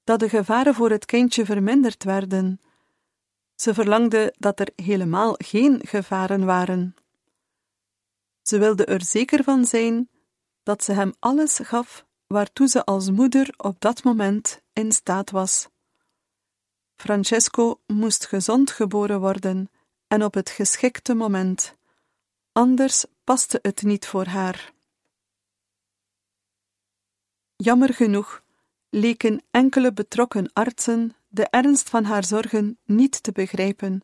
dat 0.04 0.20
de 0.20 0.28
gevaren 0.28 0.74
voor 0.74 0.90
het 0.90 1.04
kindje 1.04 1.44
verminderd 1.44 2.04
werden. 2.04 2.60
Ze 3.54 3.74
verlangde 3.74 4.34
dat 4.38 4.60
er 4.60 4.70
helemaal 4.76 5.34
geen 5.36 5.80
gevaren 5.86 6.44
waren. 6.44 6.94
Ze 8.42 8.58
wilde 8.58 8.84
er 8.84 9.04
zeker 9.04 9.44
van 9.44 9.64
zijn 9.64 10.10
dat 10.62 10.84
ze 10.84 10.92
hem 10.92 11.14
alles 11.18 11.58
gaf 11.62 12.06
waartoe 12.26 12.68
ze 12.68 12.84
als 12.84 13.10
moeder 13.10 13.54
op 13.56 13.80
dat 13.80 14.04
moment 14.04 14.62
in 14.78 14.92
staat 14.92 15.30
was. 15.30 15.68
Francesco 16.96 17.80
moest 17.86 18.26
gezond 18.26 18.70
geboren 18.70 19.20
worden 19.20 19.70
en 20.06 20.24
op 20.24 20.34
het 20.34 20.50
geschikte 20.50 21.14
moment, 21.14 21.76
anders 22.52 23.06
paste 23.24 23.58
het 23.62 23.82
niet 23.82 24.06
voor 24.06 24.26
haar. 24.26 24.72
Jammer 27.56 27.94
genoeg 27.94 28.42
leken 28.88 29.42
enkele 29.50 29.92
betrokken 29.92 30.50
artsen 30.52 31.16
de 31.28 31.46
ernst 31.50 31.88
van 31.88 32.04
haar 32.04 32.24
zorgen 32.24 32.78
niet 32.84 33.22
te 33.22 33.32
begrijpen 33.32 34.02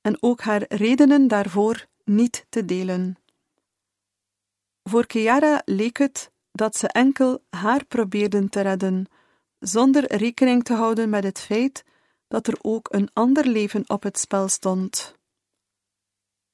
en 0.00 0.22
ook 0.22 0.40
haar 0.40 0.64
redenen 0.68 1.28
daarvoor 1.28 1.86
niet 2.04 2.46
te 2.48 2.64
delen. 2.64 3.16
Voor 4.82 5.04
Chiara 5.06 5.62
leek 5.64 5.96
het 5.96 6.30
dat 6.52 6.76
ze 6.76 6.88
enkel 6.88 7.44
haar 7.50 7.84
probeerden 7.84 8.48
te 8.48 8.60
redden, 8.60 9.06
zonder 9.58 10.16
rekening 10.16 10.64
te 10.64 10.72
houden 10.72 11.08
met 11.08 11.24
het 11.24 11.38
feit 11.40 11.84
dat 12.28 12.46
er 12.46 12.58
ook 12.62 12.88
een 12.90 13.10
ander 13.12 13.46
leven 13.46 13.84
op 13.86 14.02
het 14.02 14.18
spel 14.18 14.48
stond. 14.48 15.14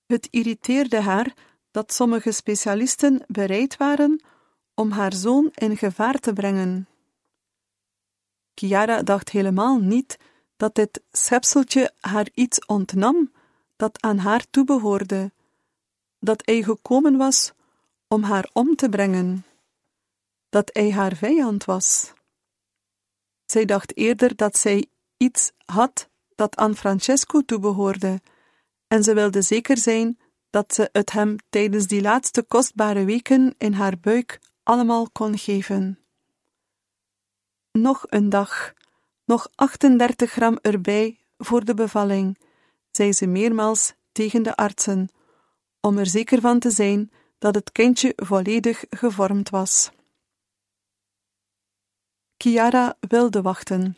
Het 0.06 0.28
irriteerde 0.30 1.00
haar 1.00 1.34
dat 1.70 1.92
sommige 1.92 2.32
specialisten 2.32 3.24
bereid 3.26 3.76
waren 3.76 4.24
om 4.74 4.90
haar 4.90 5.12
zoon 5.12 5.50
in 5.54 5.76
gevaar 5.76 6.18
te 6.18 6.32
brengen. 6.32 6.88
Chiara 8.54 9.02
dacht 9.02 9.30
helemaal 9.30 9.78
niet 9.78 10.18
dat 10.56 10.74
dit 10.74 11.02
schepseltje 11.10 11.92
haar 12.00 12.28
iets 12.34 12.66
ontnam 12.66 13.32
dat 13.76 14.02
aan 14.02 14.18
haar 14.18 14.50
toebehoorde, 14.50 15.32
dat 16.18 16.42
hij 16.44 16.62
gekomen 16.62 17.16
was 17.16 17.52
om 18.08 18.22
haar 18.22 18.50
om 18.52 18.76
te 18.76 18.88
brengen, 18.88 19.44
dat 20.48 20.70
hij 20.72 20.92
haar 20.92 21.16
vijand 21.16 21.64
was. 21.64 22.12
Zij 23.44 23.64
dacht 23.64 23.96
eerder 23.96 24.36
dat 24.36 24.58
zij 24.58 24.86
iets 25.16 25.52
had 25.64 26.08
dat 26.34 26.56
aan 26.56 26.76
Francesco 26.76 27.40
toebehoorde, 27.40 28.20
en 28.88 29.02
ze 29.02 29.14
wilde 29.14 29.42
zeker 29.42 29.78
zijn 29.78 30.18
dat 30.50 30.74
ze 30.74 30.88
het 30.92 31.12
hem 31.12 31.36
tijdens 31.50 31.86
die 31.86 32.00
laatste 32.00 32.42
kostbare 32.42 33.04
weken 33.04 33.54
in 33.58 33.72
haar 33.72 33.98
buik 34.00 34.40
allemaal 34.62 35.10
kon 35.10 35.38
geven. 35.38 35.98
Nog 37.72 38.04
een 38.08 38.28
dag, 38.28 38.72
nog 39.24 39.48
38 39.54 40.30
gram 40.30 40.58
erbij 40.62 41.18
voor 41.38 41.64
de 41.64 41.74
bevalling, 41.74 42.38
zei 42.90 43.12
ze 43.12 43.26
meermaals 43.26 43.94
tegen 44.12 44.42
de 44.42 44.56
artsen, 44.56 45.08
om 45.80 45.98
er 45.98 46.06
zeker 46.06 46.40
van 46.40 46.58
te 46.58 46.70
zijn 46.70 47.10
dat 47.38 47.54
het 47.54 47.72
kindje 47.72 48.12
volledig 48.16 48.84
gevormd 48.90 49.50
was. 49.50 49.90
Chiara 52.44 52.96
wilde 53.00 53.42
wachten. 53.42 53.96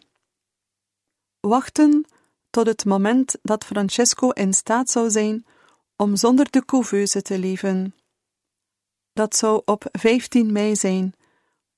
Wachten 1.40 2.04
tot 2.50 2.66
het 2.66 2.84
moment 2.84 3.38
dat 3.42 3.64
Francesco 3.64 4.30
in 4.30 4.54
staat 4.54 4.90
zou 4.90 5.10
zijn 5.10 5.46
om 5.96 6.16
zonder 6.16 6.50
de 6.50 6.64
couveuse 6.64 7.22
te 7.22 7.38
leven. 7.38 7.94
Dat 9.12 9.36
zou 9.36 9.62
op 9.64 9.84
15 9.92 10.52
mei 10.52 10.76
zijn, 10.76 11.14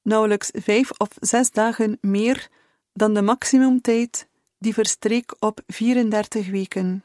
nauwelijks 0.02 0.50
vijf 0.52 0.90
of 0.90 1.09
zes 1.20 1.50
dagen 1.50 1.98
meer 2.00 2.48
dan 2.92 3.14
de 3.14 3.22
maximumtijd 3.22 4.28
die 4.59 4.74
verstreek 4.74 5.35
op 5.38 5.61
34 5.66 6.50
weken. 6.50 7.04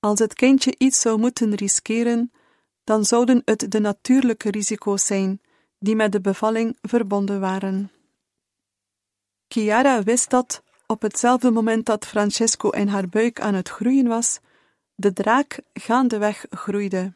Als 0.00 0.18
het 0.18 0.34
kindje 0.34 0.74
iets 0.78 1.00
zou 1.00 1.18
moeten 1.18 1.54
riskeren, 1.54 2.32
dan 2.84 3.04
zouden 3.04 3.42
het 3.44 3.70
de 3.70 3.80
natuurlijke 3.80 4.50
risico's 4.50 5.06
zijn 5.06 5.40
die 5.84 5.96
met 5.96 6.12
de 6.12 6.20
bevalling 6.20 6.76
verbonden 6.82 7.40
waren. 7.40 7.90
Chiara 9.48 10.02
wist 10.02 10.30
dat, 10.30 10.62
op 10.86 11.02
hetzelfde 11.02 11.50
moment 11.50 11.86
dat 11.86 12.06
Francesco 12.06 12.70
in 12.70 12.88
haar 12.88 13.08
buik 13.08 13.40
aan 13.40 13.54
het 13.54 13.68
groeien 13.68 14.08
was, 14.08 14.40
de 14.94 15.12
draak 15.12 15.60
gaandeweg 15.72 16.46
groeide. 16.50 17.12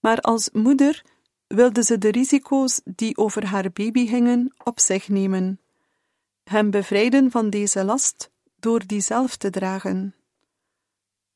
Maar 0.00 0.20
als 0.20 0.50
moeder 0.50 1.04
wilde 1.46 1.82
ze 1.82 1.98
de 1.98 2.10
risico's 2.10 2.80
die 2.84 3.16
over 3.16 3.46
haar 3.46 3.72
baby 3.72 4.06
hingen 4.06 4.54
op 4.64 4.80
zich 4.80 5.08
nemen, 5.08 5.60
hem 6.44 6.70
bevrijden 6.70 7.30
van 7.30 7.50
deze 7.50 7.84
last 7.84 8.30
door 8.60 8.86
die 8.86 9.00
zelf 9.00 9.36
te 9.36 9.50
dragen. 9.50 10.14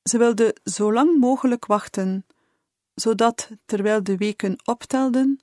Ze 0.03 0.19
wilde 0.19 0.57
zo 0.65 0.93
lang 0.93 1.19
mogelijk 1.19 1.67
wachten, 1.67 2.27
zodat, 2.95 3.51
terwijl 3.67 4.03
de 4.03 4.17
weken 4.17 4.57
optelden, 4.65 5.41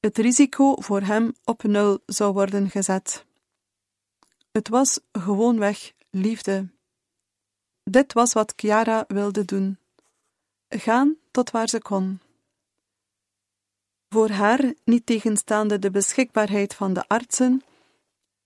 het 0.00 0.18
risico 0.18 0.74
voor 0.80 1.00
hem 1.00 1.34
op 1.44 1.62
nul 1.62 1.98
zou 2.06 2.32
worden 2.32 2.70
gezet. 2.70 3.24
Het 4.50 4.68
was 4.68 5.00
gewoonweg 5.12 5.92
liefde. 6.10 6.68
Dit 7.82 8.12
was 8.12 8.32
wat 8.32 8.52
Chiara 8.56 9.04
wilde 9.08 9.44
doen: 9.44 9.78
gaan 10.68 11.16
tot 11.30 11.50
waar 11.50 11.68
ze 11.68 11.80
kon. 11.82 12.20
Voor 14.08 14.28
haar, 14.28 14.74
niet 14.84 15.06
tegenstaande 15.06 15.78
de 15.78 15.90
beschikbaarheid 15.90 16.74
van 16.74 16.92
de 16.92 17.08
artsen, 17.08 17.62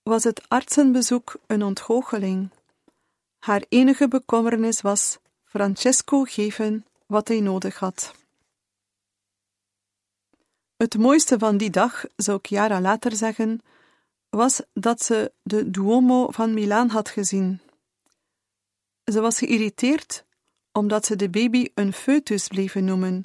was 0.03 0.25
het 0.25 0.49
artsenbezoek 0.49 1.37
een 1.47 1.63
ontgoocheling. 1.63 2.51
Haar 3.39 3.65
enige 3.69 4.09
bekommernis 4.09 4.81
was 4.81 5.19
Francesco 5.45 6.23
geven 6.23 6.87
wat 7.07 7.29
hij 7.29 7.41
nodig 7.41 7.79
had. 7.79 8.24
Het 10.85 10.99
mooiste 10.99 11.39
van 11.39 11.57
die 11.57 11.71
dag, 11.71 12.05
zou 12.17 12.39
Chiara 12.43 12.81
later 12.81 13.17
zeggen, 13.17 13.61
was 14.31 14.63
dat 14.73 15.03
ze 15.03 15.33
de 15.43 15.71
Duomo 15.71 16.31
van 16.31 16.55
Milaan 16.55 16.89
had 16.89 17.09
gezien. 17.09 17.61
Ze 19.05 19.21
was 19.21 19.39
geïrriteerd 19.39 20.25
omdat 20.73 21.07
ze 21.07 21.17
de 21.17 21.31
baby 21.31 21.71
een 21.75 21.93
foetus 21.93 22.47
bleven 22.49 22.85
noemen, 22.85 23.25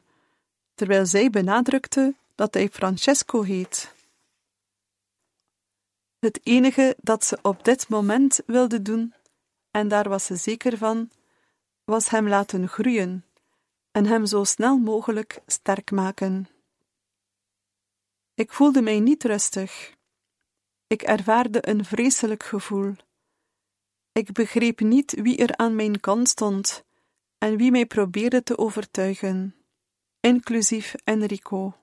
terwijl 0.76 1.06
zij 1.06 1.30
benadrukte 1.30 2.16
dat 2.36 2.54
hij 2.54 2.70
Francesco 2.70 3.42
heet. 3.42 3.94
Het 6.20 6.40
enige 6.44 6.96
dat 7.02 7.26
ze 7.26 7.40
op 7.42 7.64
dit 7.64 7.90
moment 7.90 8.40
wilde 8.46 8.82
doen, 8.82 9.14
en 9.72 9.88
daar 9.88 10.10
was 10.10 10.26
ze 10.26 10.36
zeker 10.36 10.78
van, 10.78 11.10
was 11.84 12.10
hem 12.10 12.28
laten 12.28 12.68
groeien 12.68 13.26
en 13.92 14.06
hem 14.06 14.26
zo 14.26 14.44
snel 14.44 14.78
mogelijk 14.78 15.42
sterk 15.46 15.92
maken. 15.92 16.48
Ik 18.40 18.54
voelde 18.54 18.82
mij 18.82 19.00
niet 19.00 19.24
rustig. 19.24 19.94
Ik 20.88 21.02
ervaarde 21.02 21.68
een 21.70 21.86
vreselijk 21.86 22.44
gevoel. 22.44 22.96
Ik 24.12 24.32
begreep 24.32 24.80
niet 24.80 25.22
wie 25.22 25.38
er 25.38 25.58
aan 25.58 25.76
mijn 25.76 26.00
kant 26.00 26.30
stond 26.30 26.84
en 27.38 27.58
wie 27.58 27.72
mij 27.72 27.86
probeerde 27.86 28.44
te 28.44 28.58
overtuigen, 28.58 29.56
inclusief 30.20 30.96
Enrico. 31.04 31.76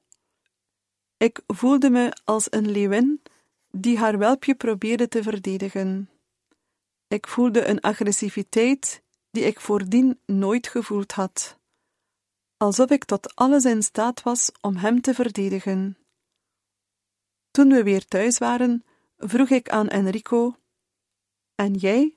Ik 1.16 1.40
voelde 1.46 1.90
me 1.90 2.16
als 2.24 2.46
een 2.50 2.70
leeuwin 2.70 3.22
die 3.70 3.98
haar 3.98 4.18
welpje 4.18 4.54
probeerde 4.54 5.08
te 5.08 5.22
verdedigen. 5.22 6.10
Ik 7.08 7.26
voelde 7.26 7.66
een 7.66 7.80
agressiviteit 7.80 9.02
die 9.30 9.44
ik 9.44 9.60
voordien 9.60 10.20
nooit 10.26 10.68
gevoeld 10.68 11.12
had, 11.12 11.58
alsof 12.56 12.90
ik 12.90 13.04
tot 13.04 13.34
alles 13.34 13.64
in 13.64 13.82
staat 13.82 14.22
was 14.22 14.52
om 14.60 14.76
hem 14.76 15.00
te 15.00 15.14
verdedigen. 15.14 15.96
Toen 17.56 17.68
we 17.68 17.82
weer 17.82 18.04
thuis 18.04 18.38
waren, 18.38 18.84
vroeg 19.18 19.48
ik 19.48 19.68
aan 19.68 19.88
Enrico: 19.88 20.56
En 21.54 21.74
jij? 21.74 22.16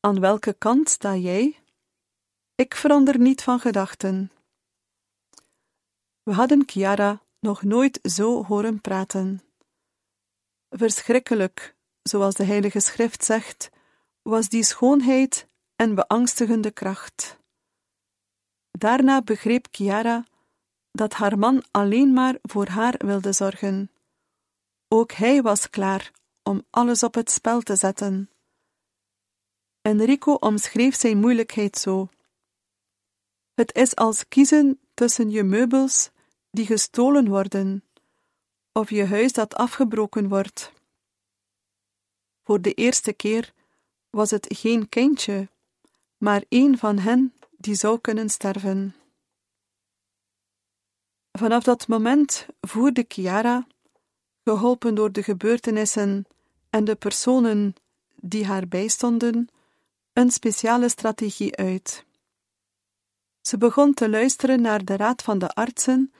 Aan 0.00 0.20
welke 0.20 0.52
kant 0.52 0.88
sta 0.88 1.16
jij? 1.16 1.58
Ik 2.54 2.74
verander 2.74 3.18
niet 3.18 3.42
van 3.42 3.60
gedachten. 3.60 4.32
We 6.22 6.32
hadden 6.32 6.62
Chiara 6.66 7.22
nog 7.40 7.62
nooit 7.62 7.98
zo 8.02 8.44
horen 8.44 8.80
praten. 8.80 9.42
Verschrikkelijk, 10.68 11.74
zoals 12.02 12.34
de 12.34 12.44
Heilige 12.44 12.80
Schrift 12.80 13.24
zegt, 13.24 13.70
was 14.22 14.48
die 14.48 14.62
schoonheid 14.62 15.48
en 15.76 15.94
beangstigende 15.94 16.70
kracht. 16.70 17.38
Daarna 18.70 19.22
begreep 19.22 19.66
Chiara 19.70 20.24
dat 20.90 21.12
haar 21.12 21.38
man 21.38 21.64
alleen 21.70 22.12
maar 22.12 22.38
voor 22.42 22.66
haar 22.66 22.94
wilde 22.98 23.32
zorgen. 23.32 23.88
Ook 24.96 25.12
hij 25.12 25.42
was 25.42 25.70
klaar 25.70 26.12
om 26.42 26.62
alles 26.70 27.02
op 27.02 27.14
het 27.14 27.30
spel 27.30 27.60
te 27.60 27.76
zetten. 27.76 28.30
Enrico 29.82 30.32
omschreef 30.32 30.94
zijn 30.96 31.18
moeilijkheid 31.18 31.78
zo. 31.78 32.08
Het 33.54 33.74
is 33.74 33.96
als 33.96 34.28
kiezen 34.28 34.80
tussen 34.94 35.30
je 35.30 35.42
meubels 35.42 36.10
die 36.50 36.66
gestolen 36.66 37.28
worden, 37.28 37.84
of 38.72 38.90
je 38.90 39.06
huis 39.06 39.32
dat 39.32 39.54
afgebroken 39.54 40.28
wordt. 40.28 40.72
Voor 42.42 42.60
de 42.60 42.72
eerste 42.72 43.12
keer 43.12 43.52
was 44.10 44.30
het 44.30 44.46
geen 44.48 44.88
kindje, 44.88 45.48
maar 46.16 46.44
een 46.48 46.78
van 46.78 46.98
hen 46.98 47.34
die 47.56 47.74
zou 47.74 48.00
kunnen 48.00 48.30
sterven. 48.30 48.94
Vanaf 51.32 51.62
dat 51.62 51.88
moment 51.88 52.46
voerde 52.60 53.04
Chiara, 53.08 53.66
geholpen 54.44 54.94
door 54.94 55.12
de 55.12 55.22
gebeurtenissen 55.22 56.26
en 56.70 56.84
de 56.84 56.94
personen 56.94 57.74
die 58.16 58.46
haar 58.46 58.68
bijstonden, 58.68 59.48
een 60.12 60.30
speciale 60.30 60.88
strategie 60.88 61.56
uit. 61.56 62.04
Ze 63.40 63.58
begon 63.58 63.94
te 63.94 64.10
luisteren 64.10 64.60
naar 64.60 64.84
de 64.84 64.96
raad 64.96 65.22
van 65.22 65.38
de 65.38 65.48
artsen, 65.48 66.12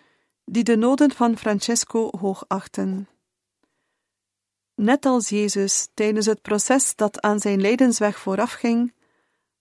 die 0.45 0.65
de 0.65 0.77
noden 0.77 1.13
van 1.13 1.39
Francesco 1.39 2.11
hoog 2.19 2.45
achten. 2.49 3.09
Net 4.75 5.07
als 5.07 5.29
Jezus 5.29 5.89
tijdens 5.95 6.27
het 6.27 6.43
proces 6.43 6.97
dat 6.97 7.21
aan 7.21 7.41
zijn 7.41 7.61
lijdensweg 7.61 8.19
voorafging, 8.19 8.95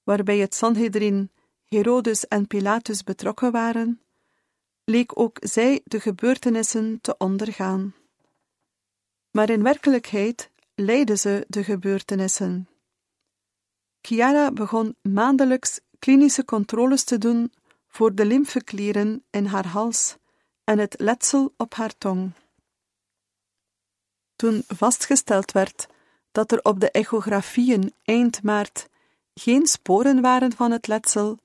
waarbij 0.04 0.38
het 0.38 0.56
Sanhedrin, 0.56 1.32
Herodes 1.66 2.28
en 2.28 2.48
Pilatus 2.48 3.04
betrokken 3.04 3.52
waren, 3.52 4.02
leek 4.84 5.20
ook 5.20 5.38
zij 5.40 5.82
de 5.84 6.00
gebeurtenissen 6.00 7.02
te 7.02 7.18
ondergaan. 7.18 7.94
Maar 9.34 9.50
in 9.50 9.64
werkelijkheid 9.64 10.50
leidde 10.76 11.18
ze 11.18 11.46
de 11.48 11.64
gebeurtenissen. 11.64 12.68
Chiara 14.02 14.52
begon 14.52 14.96
maandelijks 15.02 15.80
klinische 16.00 16.46
controles 16.46 17.04
te 17.04 17.18
doen 17.18 17.52
voor 17.88 18.16
de 18.16 18.26
lymfeklieren 18.26 19.24
in 19.30 19.46
haar 19.46 19.68
hals 19.68 20.16
en 20.64 20.80
het 20.80 20.96
letsel 20.98 21.54
op 21.58 21.74
haar 21.74 21.98
tong. 21.98 22.32
Toen 24.36 24.64
vastgesteld 24.68 25.52
werd 25.52 25.88
dat 26.32 26.52
er 26.52 26.60
op 26.62 26.80
de 26.80 26.92
echografieën 26.92 27.94
eind 28.04 28.44
maart 28.44 28.90
geen 29.34 29.68
sporen 29.68 30.22
waren 30.22 30.54
van 30.54 30.72
het 30.72 30.88
letsel, 30.88 31.38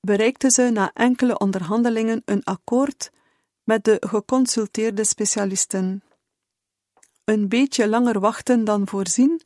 bereikte 0.00 0.50
ze 0.50 0.70
na 0.72 0.90
enkele 0.94 1.38
onderhandelingen 1.38 2.22
een 2.24 2.44
akkoord 2.44 3.10
met 3.64 3.84
de 3.84 3.96
geconsulteerde 4.00 5.04
specialisten. 5.04 6.02
Een 7.28 7.48
beetje 7.48 7.88
langer 7.88 8.20
wachten 8.20 8.64
dan 8.64 8.88
voorzien, 8.88 9.40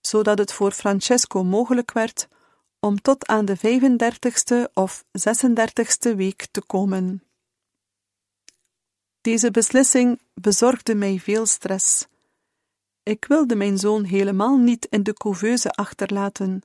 zodat 0.00 0.38
het 0.38 0.52
voor 0.52 0.70
Francesco 0.70 1.44
mogelijk 1.44 1.92
werd 1.92 2.28
om 2.80 3.00
tot 3.00 3.26
aan 3.26 3.44
de 3.44 3.56
35ste 3.58 4.72
of 4.72 5.04
36ste 5.04 6.16
week 6.16 6.46
te 6.50 6.62
komen. 6.66 7.22
Deze 9.20 9.50
beslissing 9.50 10.20
bezorgde 10.34 10.94
mij 10.94 11.18
veel 11.18 11.46
stress. 11.46 12.06
Ik 13.02 13.24
wilde 13.24 13.56
mijn 13.56 13.78
zoon 13.78 14.04
helemaal 14.04 14.56
niet 14.56 14.86
in 14.90 15.02
de 15.02 15.12
couveuse 15.12 15.70
achterlaten, 15.70 16.62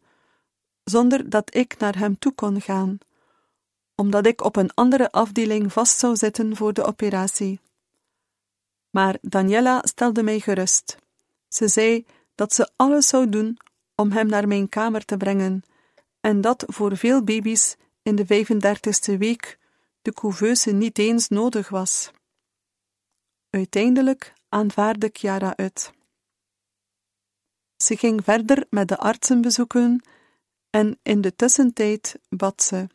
zonder 0.84 1.30
dat 1.30 1.56
ik 1.56 1.78
naar 1.78 1.98
hem 1.98 2.20
toe 2.20 2.34
kon 2.34 2.62
gaan, 2.62 2.98
omdat 3.96 4.26
ik 4.26 4.44
op 4.44 4.56
een 4.56 4.74
andere 4.74 5.12
afdeling 5.12 5.74
vast 5.74 6.00
zou 6.00 6.16
zitten 6.16 6.56
voor 6.56 6.74
de 6.74 6.84
operatie. 6.84 7.60
Maar 8.94 9.18
Daniela 9.22 9.82
stelde 9.84 10.24
mij 10.24 10.40
gerust. 10.40 10.98
Ze 11.48 11.68
zei 11.68 12.06
dat 12.36 12.54
ze 12.54 12.72
alles 12.76 13.08
zou 13.08 13.30
doen 13.30 13.58
om 13.96 14.12
hem 14.12 14.28
naar 14.28 14.48
mijn 14.48 14.70
kamer 14.70 15.06
te 15.06 15.18
brengen, 15.18 15.64
en 16.20 16.42
dat 16.42 16.64
voor 16.68 16.98
veel 16.98 17.24
baby's 17.24 17.76
in 18.04 18.16
de 18.16 18.26
35ste 18.26 19.18
week 19.18 19.60
de 20.02 20.14
couveuse 20.14 20.72
niet 20.72 20.98
eens 20.98 21.28
nodig 21.28 21.70
was. 21.70 22.12
Uiteindelijk 23.50 24.34
aanvaarde 24.50 25.10
Chiara 25.14 25.54
het. 25.56 25.92
Ze 27.78 27.98
ging 27.98 28.24
verder 28.24 28.66
met 28.70 28.88
de 28.88 28.98
artsen 28.98 29.42
bezoeken 29.42 30.04
en 30.70 31.00
in 31.04 31.22
de 31.22 31.36
tussentijd 31.36 32.20
bad 32.30 32.64
ze. 32.64 32.88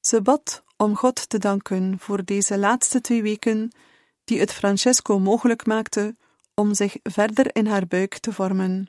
Ze 0.00 0.22
bad 0.22 0.64
om 0.76 0.96
God 0.96 1.28
te 1.28 1.38
danken 1.38 1.98
voor 1.98 2.24
deze 2.24 2.58
laatste 2.58 3.00
twee 3.00 3.22
weken 3.22 3.72
die 4.28 4.40
het 4.40 4.52
Francesco 4.52 5.18
mogelijk 5.18 5.66
maakte 5.66 6.16
om 6.54 6.74
zich 6.74 6.96
verder 7.02 7.54
in 7.54 7.66
haar 7.66 7.86
buik 7.86 8.18
te 8.18 8.32
vormen. 8.32 8.88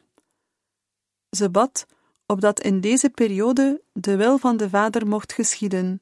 Ze 1.30 1.49
bad 1.49 1.86
opdat 2.25 2.60
in 2.60 2.82
deze 2.82 3.10
periode 3.10 3.82
de 3.93 4.15
wil 4.15 4.38
van 4.38 4.58
de 4.58 4.69
Vader 4.69 5.08
mocht 5.08 5.34
geschieden, 5.34 6.02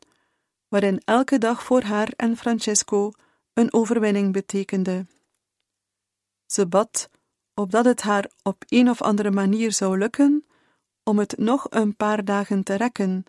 waarin 0.67 1.01
elke 1.05 1.37
dag 1.37 1.63
voor 1.63 1.81
haar 1.81 2.13
en 2.15 2.37
Francesco 2.37 3.11
een 3.53 3.73
overwinning 3.73 4.33
betekende. 4.33 5.05
Ze 6.45 6.67
bad 6.67 7.09
opdat 7.53 7.85
het 7.85 8.01
haar 8.01 8.31
op 8.43 8.63
een 8.67 8.89
of 8.89 9.01
andere 9.01 9.31
manier 9.31 9.71
zou 9.71 9.97
lukken 9.97 10.45
om 11.03 11.19
het 11.19 11.37
nog 11.37 11.65
een 11.69 11.95
paar 11.95 12.25
dagen 12.25 12.63
te 12.63 12.73
rekken 12.73 13.23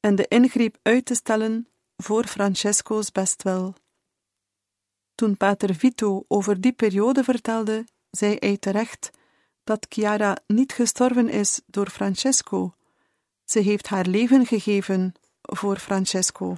en 0.00 0.14
de 0.14 0.28
ingreep 0.28 0.78
uit 0.82 1.04
te 1.04 1.14
stellen 1.14 1.68
voor 1.96 2.24
Francesco's 2.24 3.12
bestwil. 3.12 3.74
Toen 5.18 5.36
pater 5.36 5.74
Vito 5.74 6.24
over 6.28 6.60
die 6.60 6.72
periode 6.72 7.24
vertelde, 7.24 7.84
zei 8.10 8.36
hij 8.38 8.56
terecht 8.56 9.10
dat 9.64 9.86
Chiara 9.88 10.36
niet 10.46 10.72
gestorven 10.72 11.28
is 11.28 11.60
door 11.66 11.88
Francesco. 11.90 12.72
Ze 13.44 13.60
heeft 13.60 13.86
haar 13.88 14.06
leven 14.06 14.46
gegeven 14.46 15.12
voor 15.42 15.76
Francesco. 15.78 16.56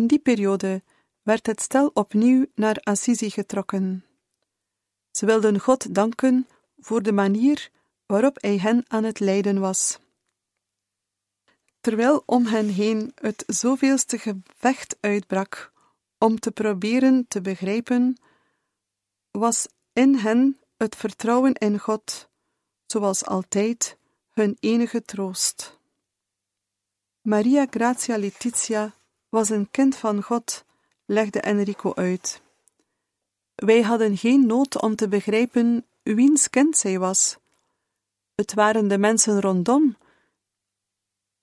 In 0.00 0.06
die 0.06 0.18
periode 0.18 0.82
werd 1.22 1.46
het 1.46 1.60
stel 1.60 1.90
opnieuw 1.94 2.46
naar 2.54 2.76
Assisi 2.76 3.30
getrokken. 3.30 4.04
Ze 5.10 5.26
wilden 5.26 5.58
God 5.58 5.94
danken 5.94 6.48
voor 6.78 7.02
de 7.02 7.12
manier 7.12 7.70
waarop 8.06 8.36
hij 8.40 8.58
hen 8.58 8.84
aan 8.88 9.04
het 9.04 9.20
leiden 9.20 9.60
was. 9.60 9.98
Terwijl 11.80 12.22
om 12.26 12.46
hen 12.46 12.68
heen 12.68 13.12
het 13.14 13.44
zoveelste 13.46 14.18
gevecht 14.18 14.96
uitbrak 15.00 15.72
om 16.18 16.38
te 16.38 16.50
proberen 16.50 17.28
te 17.28 17.40
begrijpen, 17.40 18.20
was 19.30 19.68
in 19.92 20.14
hen 20.14 20.60
het 20.76 20.96
vertrouwen 20.96 21.54
in 21.54 21.78
God, 21.78 22.28
zoals 22.86 23.24
altijd, 23.24 23.98
hun 24.30 24.56
enige 24.60 25.02
troost. 25.02 25.78
Maria 27.20 27.66
Grazia 27.70 28.18
Letizia 28.18 28.98
was 29.30 29.48
een 29.48 29.70
kind 29.70 29.96
van 29.96 30.22
God, 30.22 30.64
legde 31.04 31.40
Enrico 31.40 31.94
uit. 31.94 32.42
Wij 33.54 33.82
hadden 33.82 34.16
geen 34.16 34.46
nood 34.46 34.80
om 34.80 34.96
te 34.96 35.08
begrijpen 35.08 35.86
wiens 36.02 36.50
kind 36.50 36.76
zij 36.76 36.98
was. 36.98 37.36
Het 38.34 38.54
waren 38.54 38.88
de 38.88 38.98
mensen 38.98 39.40
rondom 39.40 39.96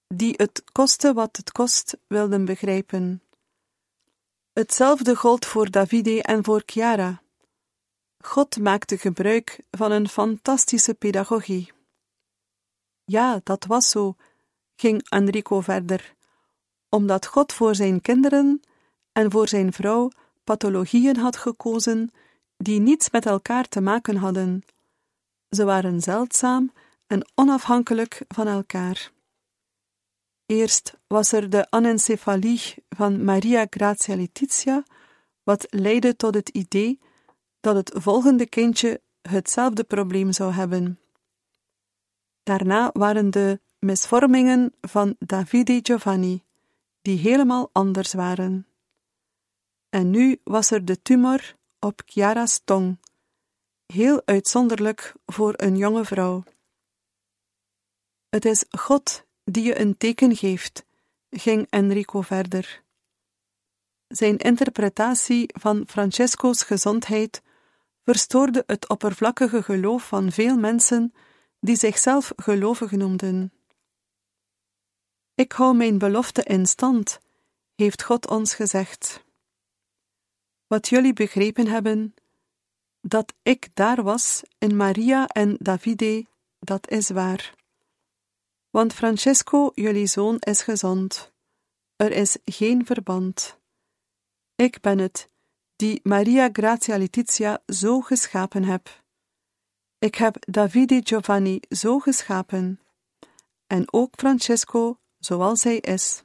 die 0.08 0.34
het 0.38 0.64
kostte 0.72 1.14
wat 1.14 1.38
het 1.38 1.52
kost 1.52 1.98
wilden 2.08 2.46
begrijpen. 2.46 3.22
Hetzelfde 4.54 5.16
gold 5.16 5.46
voor 5.46 5.72
Davide 5.72 6.22
en 6.22 6.44
voor 6.44 6.64
Chiara. 6.66 7.22
God 8.18 8.60
maakte 8.60 8.98
gebruik 8.98 9.60
van 9.72 9.92
een 9.92 10.10
fantastische 10.10 10.94
pedagogie. 10.94 11.72
Ja, 13.06 13.40
dat 13.44 13.66
was 13.66 13.90
zo, 13.90 14.16
ging 14.76 15.10
Enrico 15.10 15.62
verder, 15.62 16.16
omdat 16.90 17.26
God 17.26 17.54
voor 17.54 17.76
zijn 17.76 18.02
kinderen 18.02 18.62
en 19.12 19.32
voor 19.32 19.48
zijn 19.48 19.74
vrouw 19.74 20.10
pathologieën 20.44 21.18
had 21.18 21.38
gekozen 21.38 22.12
die 22.58 22.80
niets 22.80 23.10
met 23.10 23.26
elkaar 23.26 23.68
te 23.68 23.82
maken 23.82 24.16
hadden. 24.16 24.64
Ze 25.50 25.66
waren 25.66 26.02
zeldzaam 26.02 26.72
en 27.08 27.28
onafhankelijk 27.36 28.22
van 28.28 28.48
elkaar. 28.48 29.12
Eerst 30.46 30.98
was 31.08 31.32
er 31.32 31.50
de 31.50 31.70
anencefalie 31.70 32.62
van 32.90 33.24
Maria 33.24 33.66
Grazia 33.70 34.16
Letizia, 34.16 34.84
wat 35.44 35.66
leidde 35.70 36.16
tot 36.16 36.36
het 36.36 36.50
idee 36.50 37.00
dat 37.60 37.76
het 37.76 37.92
volgende 37.94 38.46
kindje 38.50 39.02
hetzelfde 39.22 39.84
probleem 39.84 40.32
zou 40.32 40.52
hebben. 40.52 41.00
Daarna 42.44 42.90
waren 42.94 43.32
de 43.32 43.60
misvormingen 43.80 44.74
van 44.82 45.16
Davide 45.20 45.80
Giovanni, 45.84 46.44
die 47.08 47.18
helemaal 47.18 47.70
anders 47.72 48.14
waren. 48.14 48.68
En 49.90 50.10
nu 50.10 50.40
was 50.44 50.72
er 50.72 50.86
de 50.86 51.02
tumor 51.02 51.56
op 51.80 52.02
Chiara's 52.06 52.62
tong, 52.64 53.00
heel 53.86 54.22
uitzonderlijk 54.26 55.14
voor 55.26 55.54
een 55.56 55.78
jonge 55.78 56.06
vrouw. 56.06 56.44
Het 58.30 58.46
is 58.46 58.66
God 58.70 59.26
die 59.44 59.64
je 59.64 59.80
een 59.80 59.98
teken 59.98 60.36
geeft, 60.36 60.86
ging 61.30 61.68
Enrico 61.70 62.22
verder. 62.22 62.84
Zijn 64.08 64.38
interpretatie 64.38 65.50
van 65.60 65.84
Francesco's 65.88 66.64
gezondheid 66.64 67.42
verstoorde 68.04 68.64
het 68.66 68.90
oppervlakkige 68.90 69.64
geloof 69.64 70.08
van 70.08 70.32
veel 70.32 70.58
mensen 70.58 71.14
die 71.60 71.76
zichzelf 71.76 72.32
gelovig 72.36 72.92
noemden. 72.92 73.52
Ik 75.38 75.52
hou 75.52 75.76
mijn 75.76 75.98
belofte 75.98 76.44
in 76.44 76.66
stand, 76.66 77.20
heeft 77.76 78.04
God 78.04 78.28
ons 78.28 78.54
gezegd. 78.54 79.24
Wat 80.68 80.88
jullie 80.88 81.14
begrepen 81.14 81.68
hebben, 81.68 82.14
dat 83.02 83.34
ik 83.42 83.70
daar 83.74 84.04
was 84.04 84.44
in 84.58 84.76
Maria 84.76 85.28
en 85.28 85.56
Davide, 85.60 86.26
dat 86.60 86.90
is 86.90 87.10
waar. 87.10 87.56
Want 88.70 88.94
Francesco, 88.94 89.72
jullie 89.74 90.08
zoon, 90.08 90.38
is 90.40 90.62
gezond. 90.62 91.32
Er 91.96 92.12
is 92.12 92.38
geen 92.46 92.86
verband. 92.86 93.58
Ik 94.56 94.82
ben 94.82 94.98
het, 94.98 95.30
die 95.76 96.00
Maria 96.04 96.50
Grazia 96.52 96.98
Letizia 96.98 97.62
zo 97.66 98.02
geschapen 98.02 98.64
heb. 98.64 99.04
Ik 100.00 100.16
heb 100.16 100.36
Davide 100.40 101.02
Giovanni 101.04 101.60
zo 101.70 102.00
geschapen, 102.00 102.80
en 103.68 103.94
ook 103.94 104.14
Francesco 104.16 105.00
zoals 105.20 105.64
hij 105.64 105.78
is. 105.78 106.24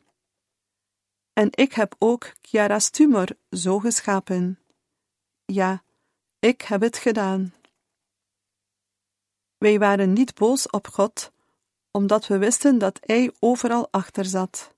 En 1.33 1.49
ik 1.51 1.73
heb 1.73 1.95
ook 1.99 2.33
Chiara's 2.41 2.91
tumor 2.91 3.37
zo 3.51 3.79
geschapen. 3.79 4.59
Ja, 5.45 5.83
ik 6.39 6.63
heb 6.63 6.81
het 6.81 6.97
gedaan. 6.97 7.55
Wij 9.59 9.79
waren 9.79 10.13
niet 10.13 10.35
boos 10.35 10.71
op 10.71 10.89
God, 10.89 11.33
omdat 11.91 12.27
we 12.27 12.39
wisten 12.39 12.79
dat 12.79 12.99
Hij 13.01 13.33
overal 13.39 13.89
achter 13.91 14.25
zat. 14.25 14.75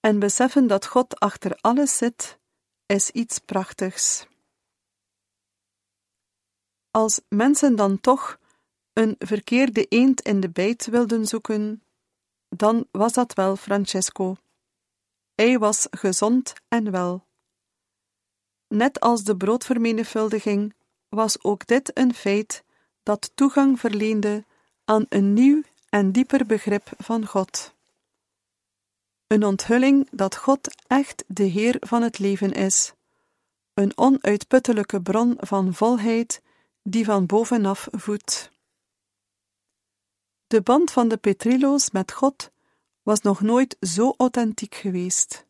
En 0.00 0.18
beseffen 0.18 0.66
dat 0.66 0.86
God 0.86 1.20
achter 1.20 1.58
alles 1.60 1.96
zit, 1.96 2.38
is 2.86 3.10
iets 3.10 3.38
prachtigs. 3.38 4.26
Als 6.90 7.20
mensen 7.28 7.76
dan 7.76 8.00
toch 8.00 8.38
een 8.92 9.14
verkeerde 9.18 9.84
eend 9.84 10.20
in 10.20 10.40
de 10.40 10.50
bijt 10.50 10.86
wilden 10.86 11.26
zoeken, 11.26 11.82
dan 12.56 12.86
was 12.90 13.12
dat 13.12 13.32
wel 13.32 13.56
Francesco. 13.56 14.36
Hij 15.34 15.58
was 15.58 15.86
gezond 15.90 16.52
en 16.68 16.90
wel. 16.90 17.24
Net 18.68 19.00
als 19.00 19.24
de 19.24 19.36
broodvermenigvuldiging 19.36 20.74
was 21.08 21.42
ook 21.42 21.66
dit 21.66 21.98
een 21.98 22.14
feit 22.14 22.64
dat 23.02 23.30
toegang 23.34 23.80
verleende 23.80 24.44
aan 24.84 25.06
een 25.08 25.32
nieuw 25.32 25.62
en 25.88 26.12
dieper 26.12 26.46
begrip 26.46 26.88
van 26.98 27.26
God. 27.26 27.74
Een 29.26 29.44
onthulling 29.44 30.08
dat 30.10 30.36
God 30.36 30.74
echt 30.86 31.24
de 31.26 31.42
Heer 31.42 31.76
van 31.80 32.02
het 32.02 32.18
leven 32.18 32.52
is, 32.52 32.92
een 33.74 33.92
onuitputtelijke 33.98 35.02
bron 35.02 35.36
van 35.38 35.74
volheid 35.74 36.42
die 36.82 37.04
van 37.04 37.26
bovenaf 37.26 37.88
voedt. 37.90 38.52
De 40.54 40.62
band 40.62 40.90
van 40.90 41.08
de 41.08 41.16
Petrilo's 41.16 41.90
met 41.90 42.12
God 42.12 42.50
was 43.02 43.20
nog 43.20 43.40
nooit 43.40 43.76
zo 43.80 44.14
authentiek 44.16 44.74
geweest. 44.74 45.46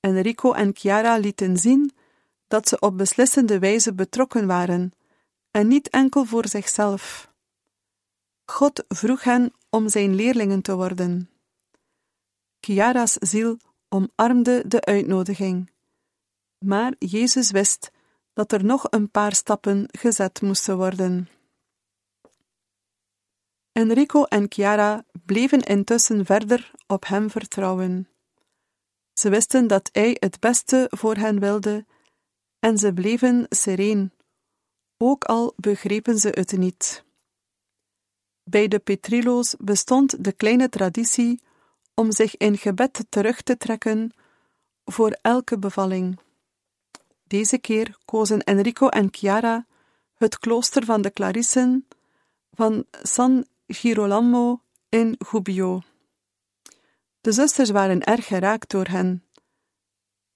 Enrico 0.00 0.52
en 0.52 0.70
Chiara 0.74 1.16
lieten 1.16 1.56
zien 1.56 1.92
dat 2.48 2.68
ze 2.68 2.78
op 2.78 2.98
beslissende 2.98 3.58
wijze 3.58 3.94
betrokken 3.94 4.46
waren, 4.46 4.92
en 5.50 5.68
niet 5.68 5.88
enkel 5.88 6.24
voor 6.24 6.48
zichzelf. 6.48 7.32
God 8.44 8.84
vroeg 8.88 9.22
hen 9.24 9.52
om 9.68 9.88
zijn 9.88 10.14
leerlingen 10.14 10.62
te 10.62 10.74
worden. 10.74 11.30
Chiara's 12.60 13.12
ziel 13.12 13.56
omarmde 13.88 14.62
de 14.66 14.84
uitnodiging, 14.84 15.70
maar 16.58 16.94
Jezus 16.98 17.50
wist 17.50 17.90
dat 18.32 18.52
er 18.52 18.64
nog 18.64 18.86
een 18.90 19.10
paar 19.10 19.34
stappen 19.34 19.86
gezet 19.98 20.42
moesten 20.42 20.76
worden. 20.76 21.28
Enrico 23.80 24.24
en 24.24 24.46
Chiara 24.48 25.04
bleven 25.24 25.60
intussen 25.60 26.26
verder 26.26 26.70
op 26.86 27.06
hem 27.06 27.30
vertrouwen. 27.30 28.08
Ze 29.12 29.28
wisten 29.30 29.66
dat 29.66 29.88
hij 29.92 30.16
het 30.18 30.40
beste 30.40 30.86
voor 30.90 31.14
hen 31.14 31.40
wilde 31.40 31.86
en 32.58 32.78
ze 32.78 32.92
bleven 32.92 33.46
sereen, 33.48 34.12
ook 34.96 35.24
al 35.24 35.52
begrepen 35.56 36.18
ze 36.18 36.28
het 36.28 36.52
niet. 36.52 37.04
Bij 38.42 38.68
de 38.68 38.78
Petrilo's 38.78 39.54
bestond 39.58 40.24
de 40.24 40.32
kleine 40.32 40.68
traditie 40.68 41.40
om 41.94 42.12
zich 42.12 42.36
in 42.36 42.58
gebed 42.58 43.06
terug 43.08 43.42
te 43.42 43.56
trekken 43.56 44.12
voor 44.84 45.18
elke 45.22 45.58
bevalling. 45.58 46.18
Deze 47.22 47.58
keer 47.58 47.96
kozen 48.04 48.42
Enrico 48.42 48.88
en 48.88 49.08
Chiara 49.10 49.66
het 50.14 50.38
klooster 50.38 50.84
van 50.84 51.02
de 51.02 51.10
Clarissen 51.12 51.86
van 52.50 52.84
San 53.02 53.46
Girolamo 53.72 54.62
in 54.88 55.16
Gubbio. 55.18 55.82
De 57.20 57.32
zusters 57.32 57.70
waren 57.70 58.04
erg 58.04 58.26
geraakt 58.26 58.70
door 58.70 58.86
hen. 58.86 59.24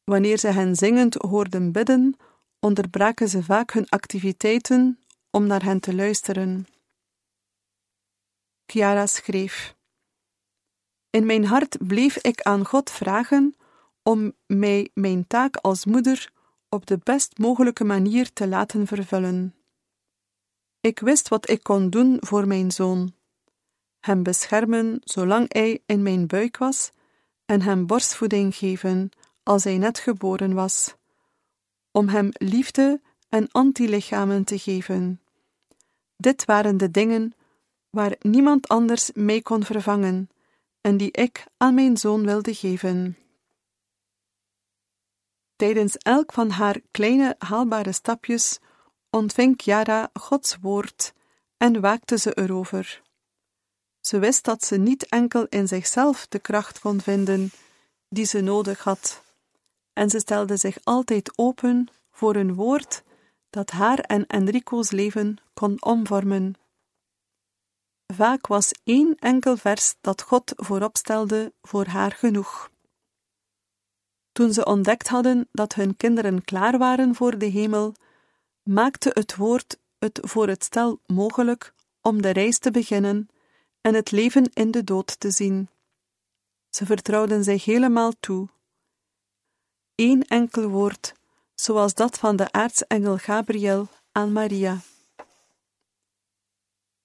Wanneer 0.04 0.38
ze 0.38 0.46
hen 0.46 0.74
zingend 0.76 1.14
hoorden 1.14 1.72
bidden, 1.72 2.16
onderbraken 2.60 3.28
ze 3.28 3.42
vaak 3.42 3.72
hun 3.72 3.88
activiteiten 3.88 4.98
om 5.30 5.46
naar 5.46 5.62
hen 5.62 5.80
te 5.80 5.94
luisteren. 5.94 6.66
Chiara 8.66 9.06
schreef: 9.06 9.74
In 11.10 11.26
mijn 11.26 11.44
hart 11.44 11.86
bleef 11.86 12.16
ik 12.16 12.42
aan 12.42 12.66
God 12.66 12.90
vragen 12.90 13.56
om 14.02 14.32
mij 14.46 14.90
mijn 14.92 15.26
taak 15.26 15.56
als 15.56 15.84
moeder 15.84 16.32
op 16.68 16.86
de 16.86 16.98
best 16.98 17.38
mogelijke 17.38 17.84
manier 17.84 18.32
te 18.32 18.48
laten 18.48 18.86
vervullen. 18.86 19.54
Ik 20.80 20.98
wist 20.98 21.28
wat 21.28 21.48
ik 21.48 21.62
kon 21.62 21.90
doen 21.90 22.16
voor 22.20 22.46
mijn 22.46 22.70
zoon 22.70 23.14
hem 24.04 24.22
beschermen 24.22 25.00
zolang 25.04 25.52
hij 25.52 25.82
in 25.86 26.02
mijn 26.02 26.26
buik 26.26 26.56
was, 26.56 26.90
en 27.46 27.62
hem 27.62 27.86
borstvoeding 27.86 28.54
geven 28.54 29.10
als 29.42 29.64
hij 29.64 29.78
net 29.78 29.98
geboren 29.98 30.54
was, 30.54 30.94
om 31.90 32.08
hem 32.08 32.28
liefde 32.32 33.00
en 33.28 33.48
antilichamen 33.50 34.44
te 34.44 34.58
geven. 34.58 35.20
Dit 36.16 36.44
waren 36.44 36.76
de 36.76 36.90
dingen 36.90 37.32
waar 37.90 38.14
niemand 38.20 38.68
anders 38.68 39.10
mee 39.12 39.42
kon 39.42 39.64
vervangen 39.64 40.28
en 40.80 40.96
die 40.96 41.12
ik 41.12 41.44
aan 41.56 41.74
mijn 41.74 41.96
zoon 41.96 42.24
wilde 42.24 42.54
geven. 42.54 43.16
Tijdens 45.56 45.96
elk 45.96 46.32
van 46.32 46.50
haar 46.50 46.80
kleine 46.90 47.34
haalbare 47.38 47.92
stapjes 47.92 48.58
ontving 49.10 49.54
Chiara 49.56 50.10
Gods 50.12 50.56
woord 50.60 51.12
en 51.56 51.80
waakte 51.80 52.18
ze 52.18 52.34
erover. 52.34 53.03
Ze 54.06 54.18
wist 54.18 54.44
dat 54.44 54.64
ze 54.64 54.76
niet 54.76 55.08
enkel 55.08 55.46
in 55.48 55.68
zichzelf 55.68 56.26
de 56.26 56.38
kracht 56.38 56.78
kon 56.78 57.00
vinden 57.00 57.50
die 58.08 58.24
ze 58.24 58.40
nodig 58.40 58.84
had, 58.84 59.22
en 59.92 60.10
ze 60.10 60.18
stelde 60.18 60.56
zich 60.56 60.78
altijd 60.82 61.32
open 61.38 61.88
voor 62.10 62.36
een 62.36 62.54
woord 62.54 63.02
dat 63.50 63.70
haar 63.70 63.98
en 63.98 64.26
Enrico's 64.26 64.90
leven 64.90 65.36
kon 65.54 65.82
omvormen. 65.82 66.54
Vaak 68.06 68.46
was 68.46 68.72
één 68.84 69.14
enkel 69.18 69.56
vers 69.56 69.94
dat 70.00 70.22
God 70.22 70.52
voorop 70.56 70.96
stelde 70.96 71.52
voor 71.62 71.86
haar 71.86 72.12
genoeg. 72.12 72.70
Toen 74.32 74.52
ze 74.52 74.64
ontdekt 74.64 75.08
hadden 75.08 75.48
dat 75.52 75.74
hun 75.74 75.96
kinderen 75.96 76.44
klaar 76.44 76.78
waren 76.78 77.14
voor 77.14 77.38
de 77.38 77.46
hemel, 77.46 77.94
maakte 78.62 79.10
het 79.12 79.36
woord 79.36 79.78
het 79.98 80.20
voor 80.22 80.48
het 80.48 80.64
stel 80.64 81.00
mogelijk 81.06 81.74
om 82.00 82.22
de 82.22 82.30
reis 82.30 82.58
te 82.58 82.70
beginnen 82.70 83.28
en 83.86 83.94
het 83.94 84.10
leven 84.10 84.50
in 84.52 84.70
de 84.70 84.84
dood 84.84 85.20
te 85.20 85.30
zien. 85.30 85.68
Ze 86.70 86.86
vertrouwden 86.86 87.44
zich 87.44 87.64
helemaal 87.64 88.12
toe. 88.20 88.48
Eén 89.94 90.22
enkel 90.22 90.68
woord, 90.68 91.14
zoals 91.54 91.94
dat 91.94 92.18
van 92.18 92.36
de 92.36 92.52
aartsengel 92.52 93.18
Gabriel 93.18 93.88
aan 94.12 94.32
Maria. 94.32 94.80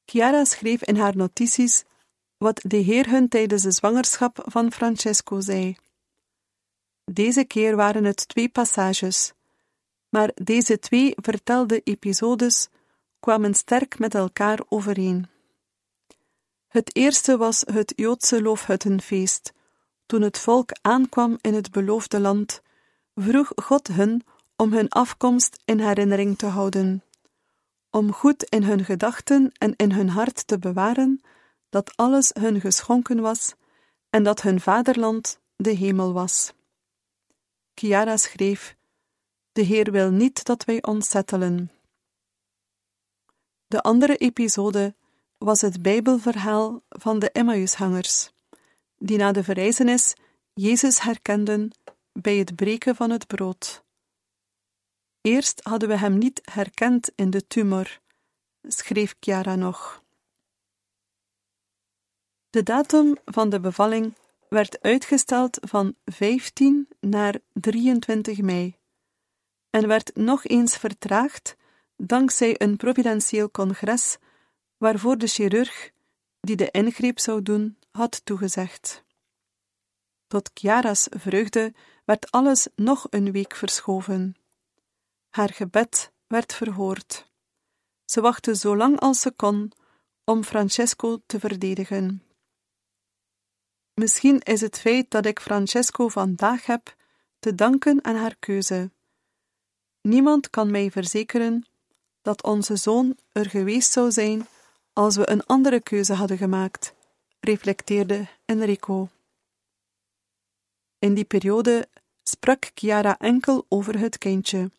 Chiara 0.05 0.45
schreef 0.45 0.83
in 0.83 0.95
haar 0.95 1.15
notities 1.15 1.83
wat 2.37 2.61
de 2.63 2.77
Heer 2.77 3.09
hun 3.09 3.27
tijdens 3.27 3.63
de 3.63 3.71
zwangerschap 3.71 4.43
van 4.45 4.71
Francesco 4.71 5.39
zei. 5.39 5.75
Deze 7.03 7.43
keer 7.43 7.75
waren 7.75 8.03
het 8.03 8.27
twee 8.27 8.49
passages, 8.49 9.33
maar 10.09 10.31
deze 10.33 10.79
twee 10.79 11.13
vertelde 11.15 11.81
episodes 11.83 12.67
kwamen 13.19 13.53
sterk 13.53 13.99
met 13.99 14.15
elkaar 14.15 14.59
overeen. 14.69 15.37
Het 16.69 16.95
eerste 16.95 17.37
was 17.37 17.63
het 17.71 17.93
Joodse 17.95 18.41
loofhuttenfeest. 18.41 19.53
Toen 20.05 20.21
het 20.21 20.39
volk 20.39 20.69
aankwam 20.81 21.37
in 21.41 21.53
het 21.53 21.71
beloofde 21.71 22.19
land, 22.19 22.61
vroeg 23.15 23.51
God 23.55 23.87
hun 23.87 24.23
om 24.55 24.73
hun 24.73 24.89
afkomst 24.89 25.61
in 25.65 25.79
herinnering 25.79 26.37
te 26.37 26.45
houden, 26.45 27.03
om 27.89 28.11
goed 28.11 28.43
in 28.43 28.63
hun 28.63 28.85
gedachten 28.85 29.51
en 29.57 29.75
in 29.75 29.91
hun 29.91 30.09
hart 30.09 30.47
te 30.47 30.59
bewaren 30.59 31.21
dat 31.69 31.97
alles 31.97 32.31
hun 32.33 32.61
geschonken 32.61 33.21
was 33.21 33.53
en 34.09 34.23
dat 34.23 34.41
hun 34.41 34.59
vaderland 34.59 35.39
de 35.55 35.71
hemel 35.71 36.13
was. 36.13 36.53
Chiara 37.73 38.17
schreef: 38.17 38.75
De 39.51 39.61
Heer 39.61 39.91
wil 39.91 40.11
niet 40.11 40.43
dat 40.43 40.65
wij 40.65 40.83
ons 40.83 41.09
zettelen. 41.09 41.71
De 43.67 43.81
andere 43.81 44.15
episode 44.17 44.95
was 45.39 45.61
het 45.61 45.81
Bijbelverhaal 45.81 46.81
van 46.89 47.19
de 47.19 47.31
Emmaüshangers, 47.31 48.29
die 48.97 49.17
na 49.17 49.31
de 49.31 49.43
verrijzenis 49.43 50.13
Jezus 50.53 51.01
herkenden 51.01 51.71
bij 52.11 52.35
het 52.35 52.55
breken 52.55 52.95
van 52.95 53.09
het 53.09 53.27
brood. 53.27 53.83
Eerst 55.21 55.59
hadden 55.63 55.89
we 55.89 55.97
hem 55.97 56.17
niet 56.17 56.41
herkend 56.43 57.11
in 57.15 57.29
de 57.29 57.47
tumor, 57.47 57.99
schreef 58.67 59.15
Chiara 59.19 59.55
nog. 59.55 60.03
De 62.49 62.63
datum 62.63 63.15
van 63.25 63.49
de 63.49 63.59
bevalling 63.59 64.13
werd 64.49 64.81
uitgesteld 64.81 65.57
van 65.61 65.95
15 66.05 66.87
naar 66.99 67.39
23 67.53 68.41
mei 68.41 68.75
en 69.69 69.87
werd 69.87 70.15
nog 70.15 70.45
eens 70.45 70.77
vertraagd 70.77 71.55
dankzij 71.95 72.55
een 72.57 72.77
providentieel 72.77 73.51
congres 73.51 74.17
waarvoor 74.79 75.17
de 75.17 75.27
chirurg, 75.27 75.91
die 76.39 76.55
de 76.55 76.71
ingreep 76.71 77.19
zou 77.19 77.41
doen, 77.41 77.77
had 77.91 78.25
toegezegd. 78.25 79.03
Tot 80.27 80.51
Chiara's 80.53 81.07
vreugde 81.09 81.73
werd 82.05 82.31
alles 82.31 82.67
nog 82.75 83.07
een 83.09 83.31
week 83.31 83.55
verschoven. 83.55 84.35
Haar 85.29 85.49
gebed 85.49 86.11
werd 86.27 86.53
verhoord. 86.53 87.31
Ze 88.05 88.21
wachtte 88.21 88.55
zo 88.55 88.75
lang 88.75 88.99
als 88.99 89.21
ze 89.21 89.31
kon 89.31 89.71
om 90.23 90.43
Francesco 90.43 91.21
te 91.25 91.39
verdedigen. 91.39 92.23
Misschien 93.93 94.39
is 94.39 94.61
het 94.61 94.79
feit 94.79 95.11
dat 95.11 95.25
ik 95.25 95.39
Francesco 95.39 96.07
vandaag 96.07 96.65
heb 96.65 96.95
te 97.39 97.55
danken 97.55 98.03
aan 98.03 98.15
haar 98.15 98.35
keuze. 98.35 98.91
Niemand 100.01 100.49
kan 100.49 100.71
mij 100.71 100.91
verzekeren 100.91 101.67
dat 102.21 102.43
onze 102.43 102.75
zoon 102.75 103.17
er 103.31 103.49
geweest 103.49 103.91
zou 103.91 104.11
zijn 104.11 104.47
als 104.93 105.15
we 105.15 105.29
een 105.29 105.45
andere 105.45 105.81
keuze 105.81 106.13
hadden 106.13 106.37
gemaakt, 106.37 106.93
reflecteerde 107.39 108.27
Enrico. 108.45 109.09
In 110.99 111.13
die 111.13 111.25
periode 111.25 111.87
sprak 112.23 112.71
Chiara 112.73 113.17
enkel 113.17 113.65
over 113.69 113.99
het 113.99 114.17
kindje. 114.17 114.71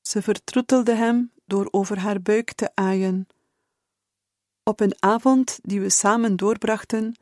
Ze 0.00 0.22
vertroetelde 0.22 0.94
hem 0.94 1.32
door 1.46 1.68
over 1.70 1.98
haar 1.98 2.22
buik 2.22 2.52
te 2.52 2.70
aaien. 2.74 3.26
Op 4.62 4.80
een 4.80 4.94
avond 4.98 5.58
die 5.62 5.80
we 5.80 5.90
samen 5.90 6.36
doorbrachten, 6.36 7.14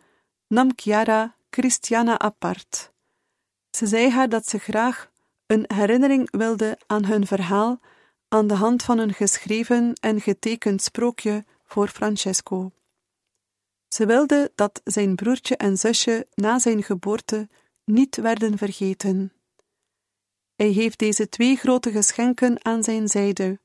nam 0.46 0.70
Chiara 0.76 1.36
Christiana 1.50 2.18
apart. 2.18 2.92
Ze 3.70 3.86
zei 3.86 4.10
haar 4.10 4.28
dat 4.28 4.48
ze 4.48 4.58
graag 4.58 5.10
een 5.46 5.64
herinnering 5.74 6.30
wilde 6.30 6.78
aan 6.86 7.04
hun 7.04 7.26
verhaal 7.26 7.80
aan 8.28 8.46
de 8.46 8.54
hand 8.54 8.82
van 8.82 8.98
een 8.98 9.14
geschreven 9.14 9.92
en 10.00 10.20
getekend 10.20 10.82
sprookje 10.82 11.44
voor 11.66 11.88
Francesco. 11.88 12.72
Ze 13.88 14.06
wilde 14.06 14.52
dat 14.54 14.80
zijn 14.84 15.14
broertje 15.14 15.56
en 15.56 15.76
zusje 15.76 16.26
na 16.34 16.58
zijn 16.58 16.82
geboorte 16.82 17.48
niet 17.84 18.16
werden 18.16 18.58
vergeten. 18.58 19.32
Hij 20.56 20.68
heeft 20.68 20.98
deze 20.98 21.28
twee 21.28 21.56
grote 21.56 21.90
geschenken 21.90 22.64
aan 22.64 22.84
zijn 22.84 23.08
zijde, 23.08 23.60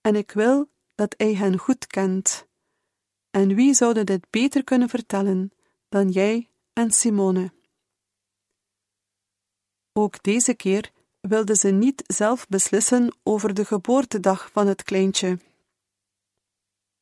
en 0.00 0.16
ik 0.16 0.30
wil 0.30 0.70
dat 0.94 1.14
hij 1.16 1.34
hen 1.34 1.58
goed 1.58 1.86
kent. 1.86 2.46
En 3.30 3.54
wie 3.54 3.74
zou 3.74 4.04
dit 4.04 4.30
beter 4.30 4.64
kunnen 4.64 4.88
vertellen 4.88 5.52
dan 5.88 6.08
jij 6.08 6.48
en 6.72 6.90
Simone? 6.90 7.52
Ook 9.92 10.22
deze 10.22 10.54
keer 10.54 10.90
wilde 11.20 11.56
ze 11.56 11.68
niet 11.68 12.02
zelf 12.06 12.46
beslissen 12.48 13.16
over 13.22 13.54
de 13.54 13.64
geboortedag 13.64 14.50
van 14.52 14.66
het 14.66 14.82
kleintje. 14.82 15.38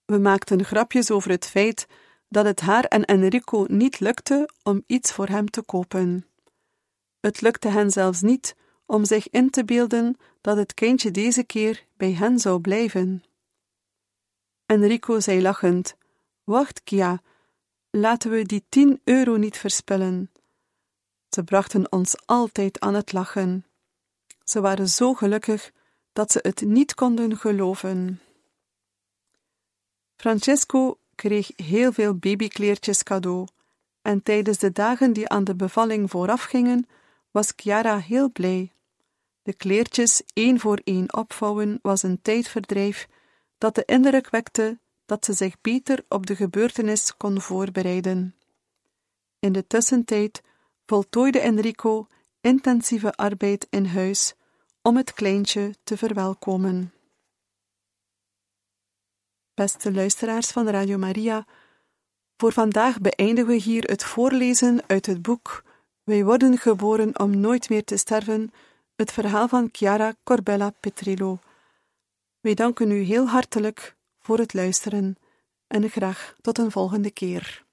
We 0.04 0.18
maakten 0.18 0.64
grapjes 0.64 1.10
over 1.10 1.30
het 1.30 1.46
feit 1.46 1.86
dat 2.28 2.44
het 2.44 2.60
haar 2.60 2.84
en 2.84 3.04
Enrico 3.04 3.64
niet 3.68 4.00
lukte 4.00 4.48
om 4.62 4.82
iets 4.86 5.12
voor 5.12 5.26
hem 5.26 5.50
te 5.50 5.62
kopen. 5.62 6.26
Het 7.20 7.40
lukte 7.40 7.68
hen 7.68 7.90
zelfs 7.90 8.20
niet 8.20 8.56
om 8.86 9.04
zich 9.04 9.28
in 9.30 9.50
te 9.50 9.64
beelden 9.64 10.16
dat 10.40 10.56
het 10.56 10.74
kindje 10.74 11.10
deze 11.10 11.44
keer 11.44 11.86
bij 11.96 12.12
hen 12.12 12.38
zou 12.38 12.60
blijven. 12.60 13.22
Enrico 14.66 15.20
zei 15.20 15.42
lachend: 15.42 15.96
Wacht, 16.44 16.82
Kia, 16.82 17.22
laten 17.90 18.30
we 18.30 18.42
die 18.42 18.64
tien 18.68 19.00
euro 19.04 19.36
niet 19.36 19.56
verspillen. 19.56 20.30
Ze 21.28 21.44
brachten 21.44 21.92
ons 21.92 22.26
altijd 22.26 22.80
aan 22.80 22.94
het 22.94 23.12
lachen. 23.12 23.66
Ze 24.44 24.60
waren 24.60 24.88
zo 24.88 25.14
gelukkig 25.14 25.72
dat 26.12 26.32
ze 26.32 26.38
het 26.42 26.60
niet 26.60 26.94
konden 26.94 27.36
geloven. 27.36 28.20
Francesco 30.16 30.98
kreeg 31.14 31.50
heel 31.56 31.92
veel 31.92 32.14
babykleertjes 32.14 33.02
cadeau, 33.02 33.46
en 34.02 34.22
tijdens 34.22 34.58
de 34.58 34.72
dagen 34.72 35.12
die 35.12 35.28
aan 35.28 35.44
de 35.44 35.54
bevalling 35.54 36.10
voorafgingen, 36.10 36.86
was 37.30 37.52
Chiara 37.56 37.98
heel 37.98 38.30
blij. 38.30 38.72
De 39.42 39.52
kleertjes 39.52 40.22
één 40.32 40.60
voor 40.60 40.80
één 40.84 41.14
opvouwen 41.16 41.78
was 41.82 42.02
een 42.02 42.22
tijdverdrijf 42.22 43.08
dat 43.58 43.74
de 43.74 43.84
indruk 43.84 44.30
wekte 44.30 44.78
dat 45.06 45.24
ze 45.24 45.32
zich 45.32 45.60
beter 45.60 46.04
op 46.08 46.26
de 46.26 46.36
gebeurtenis 46.36 47.16
kon 47.16 47.40
voorbereiden. 47.40 48.34
In 49.38 49.52
de 49.52 49.66
tussentijd 49.66 50.42
voltooide 50.86 51.40
Enrico 51.40 52.06
intensieve 52.40 53.12
arbeid 53.12 53.66
in 53.70 53.84
huis 53.86 54.34
om 54.82 54.96
het 54.96 55.12
kleintje 55.12 55.74
te 55.84 55.96
verwelkomen. 55.96 56.92
Beste 59.54 59.92
luisteraars 59.92 60.50
van 60.50 60.68
Radio 60.68 60.98
Maria, 60.98 61.46
voor 62.36 62.52
vandaag 62.52 63.00
beëindigen 63.00 63.50
we 63.50 63.56
hier 63.56 63.82
het 63.84 64.04
voorlezen 64.04 64.82
uit 64.86 65.06
het 65.06 65.22
boek 65.22 65.64
Wij 66.04 66.24
worden 66.24 66.58
geboren 66.58 67.18
om 67.18 67.40
nooit 67.40 67.68
meer 67.68 67.84
te 67.84 67.96
sterven, 67.96 68.52
het 68.96 69.12
verhaal 69.12 69.48
van 69.48 69.68
Chiara 69.72 70.14
Corbella 70.24 70.72
Petrillo. 70.80 71.38
Wij 72.40 72.54
danken 72.54 72.90
u 72.90 73.00
heel 73.00 73.26
hartelijk 73.26 73.96
voor 74.20 74.38
het 74.38 74.54
luisteren 74.54 75.16
en 75.66 75.90
graag 75.90 76.34
tot 76.40 76.58
een 76.58 76.70
volgende 76.70 77.10
keer. 77.10 77.63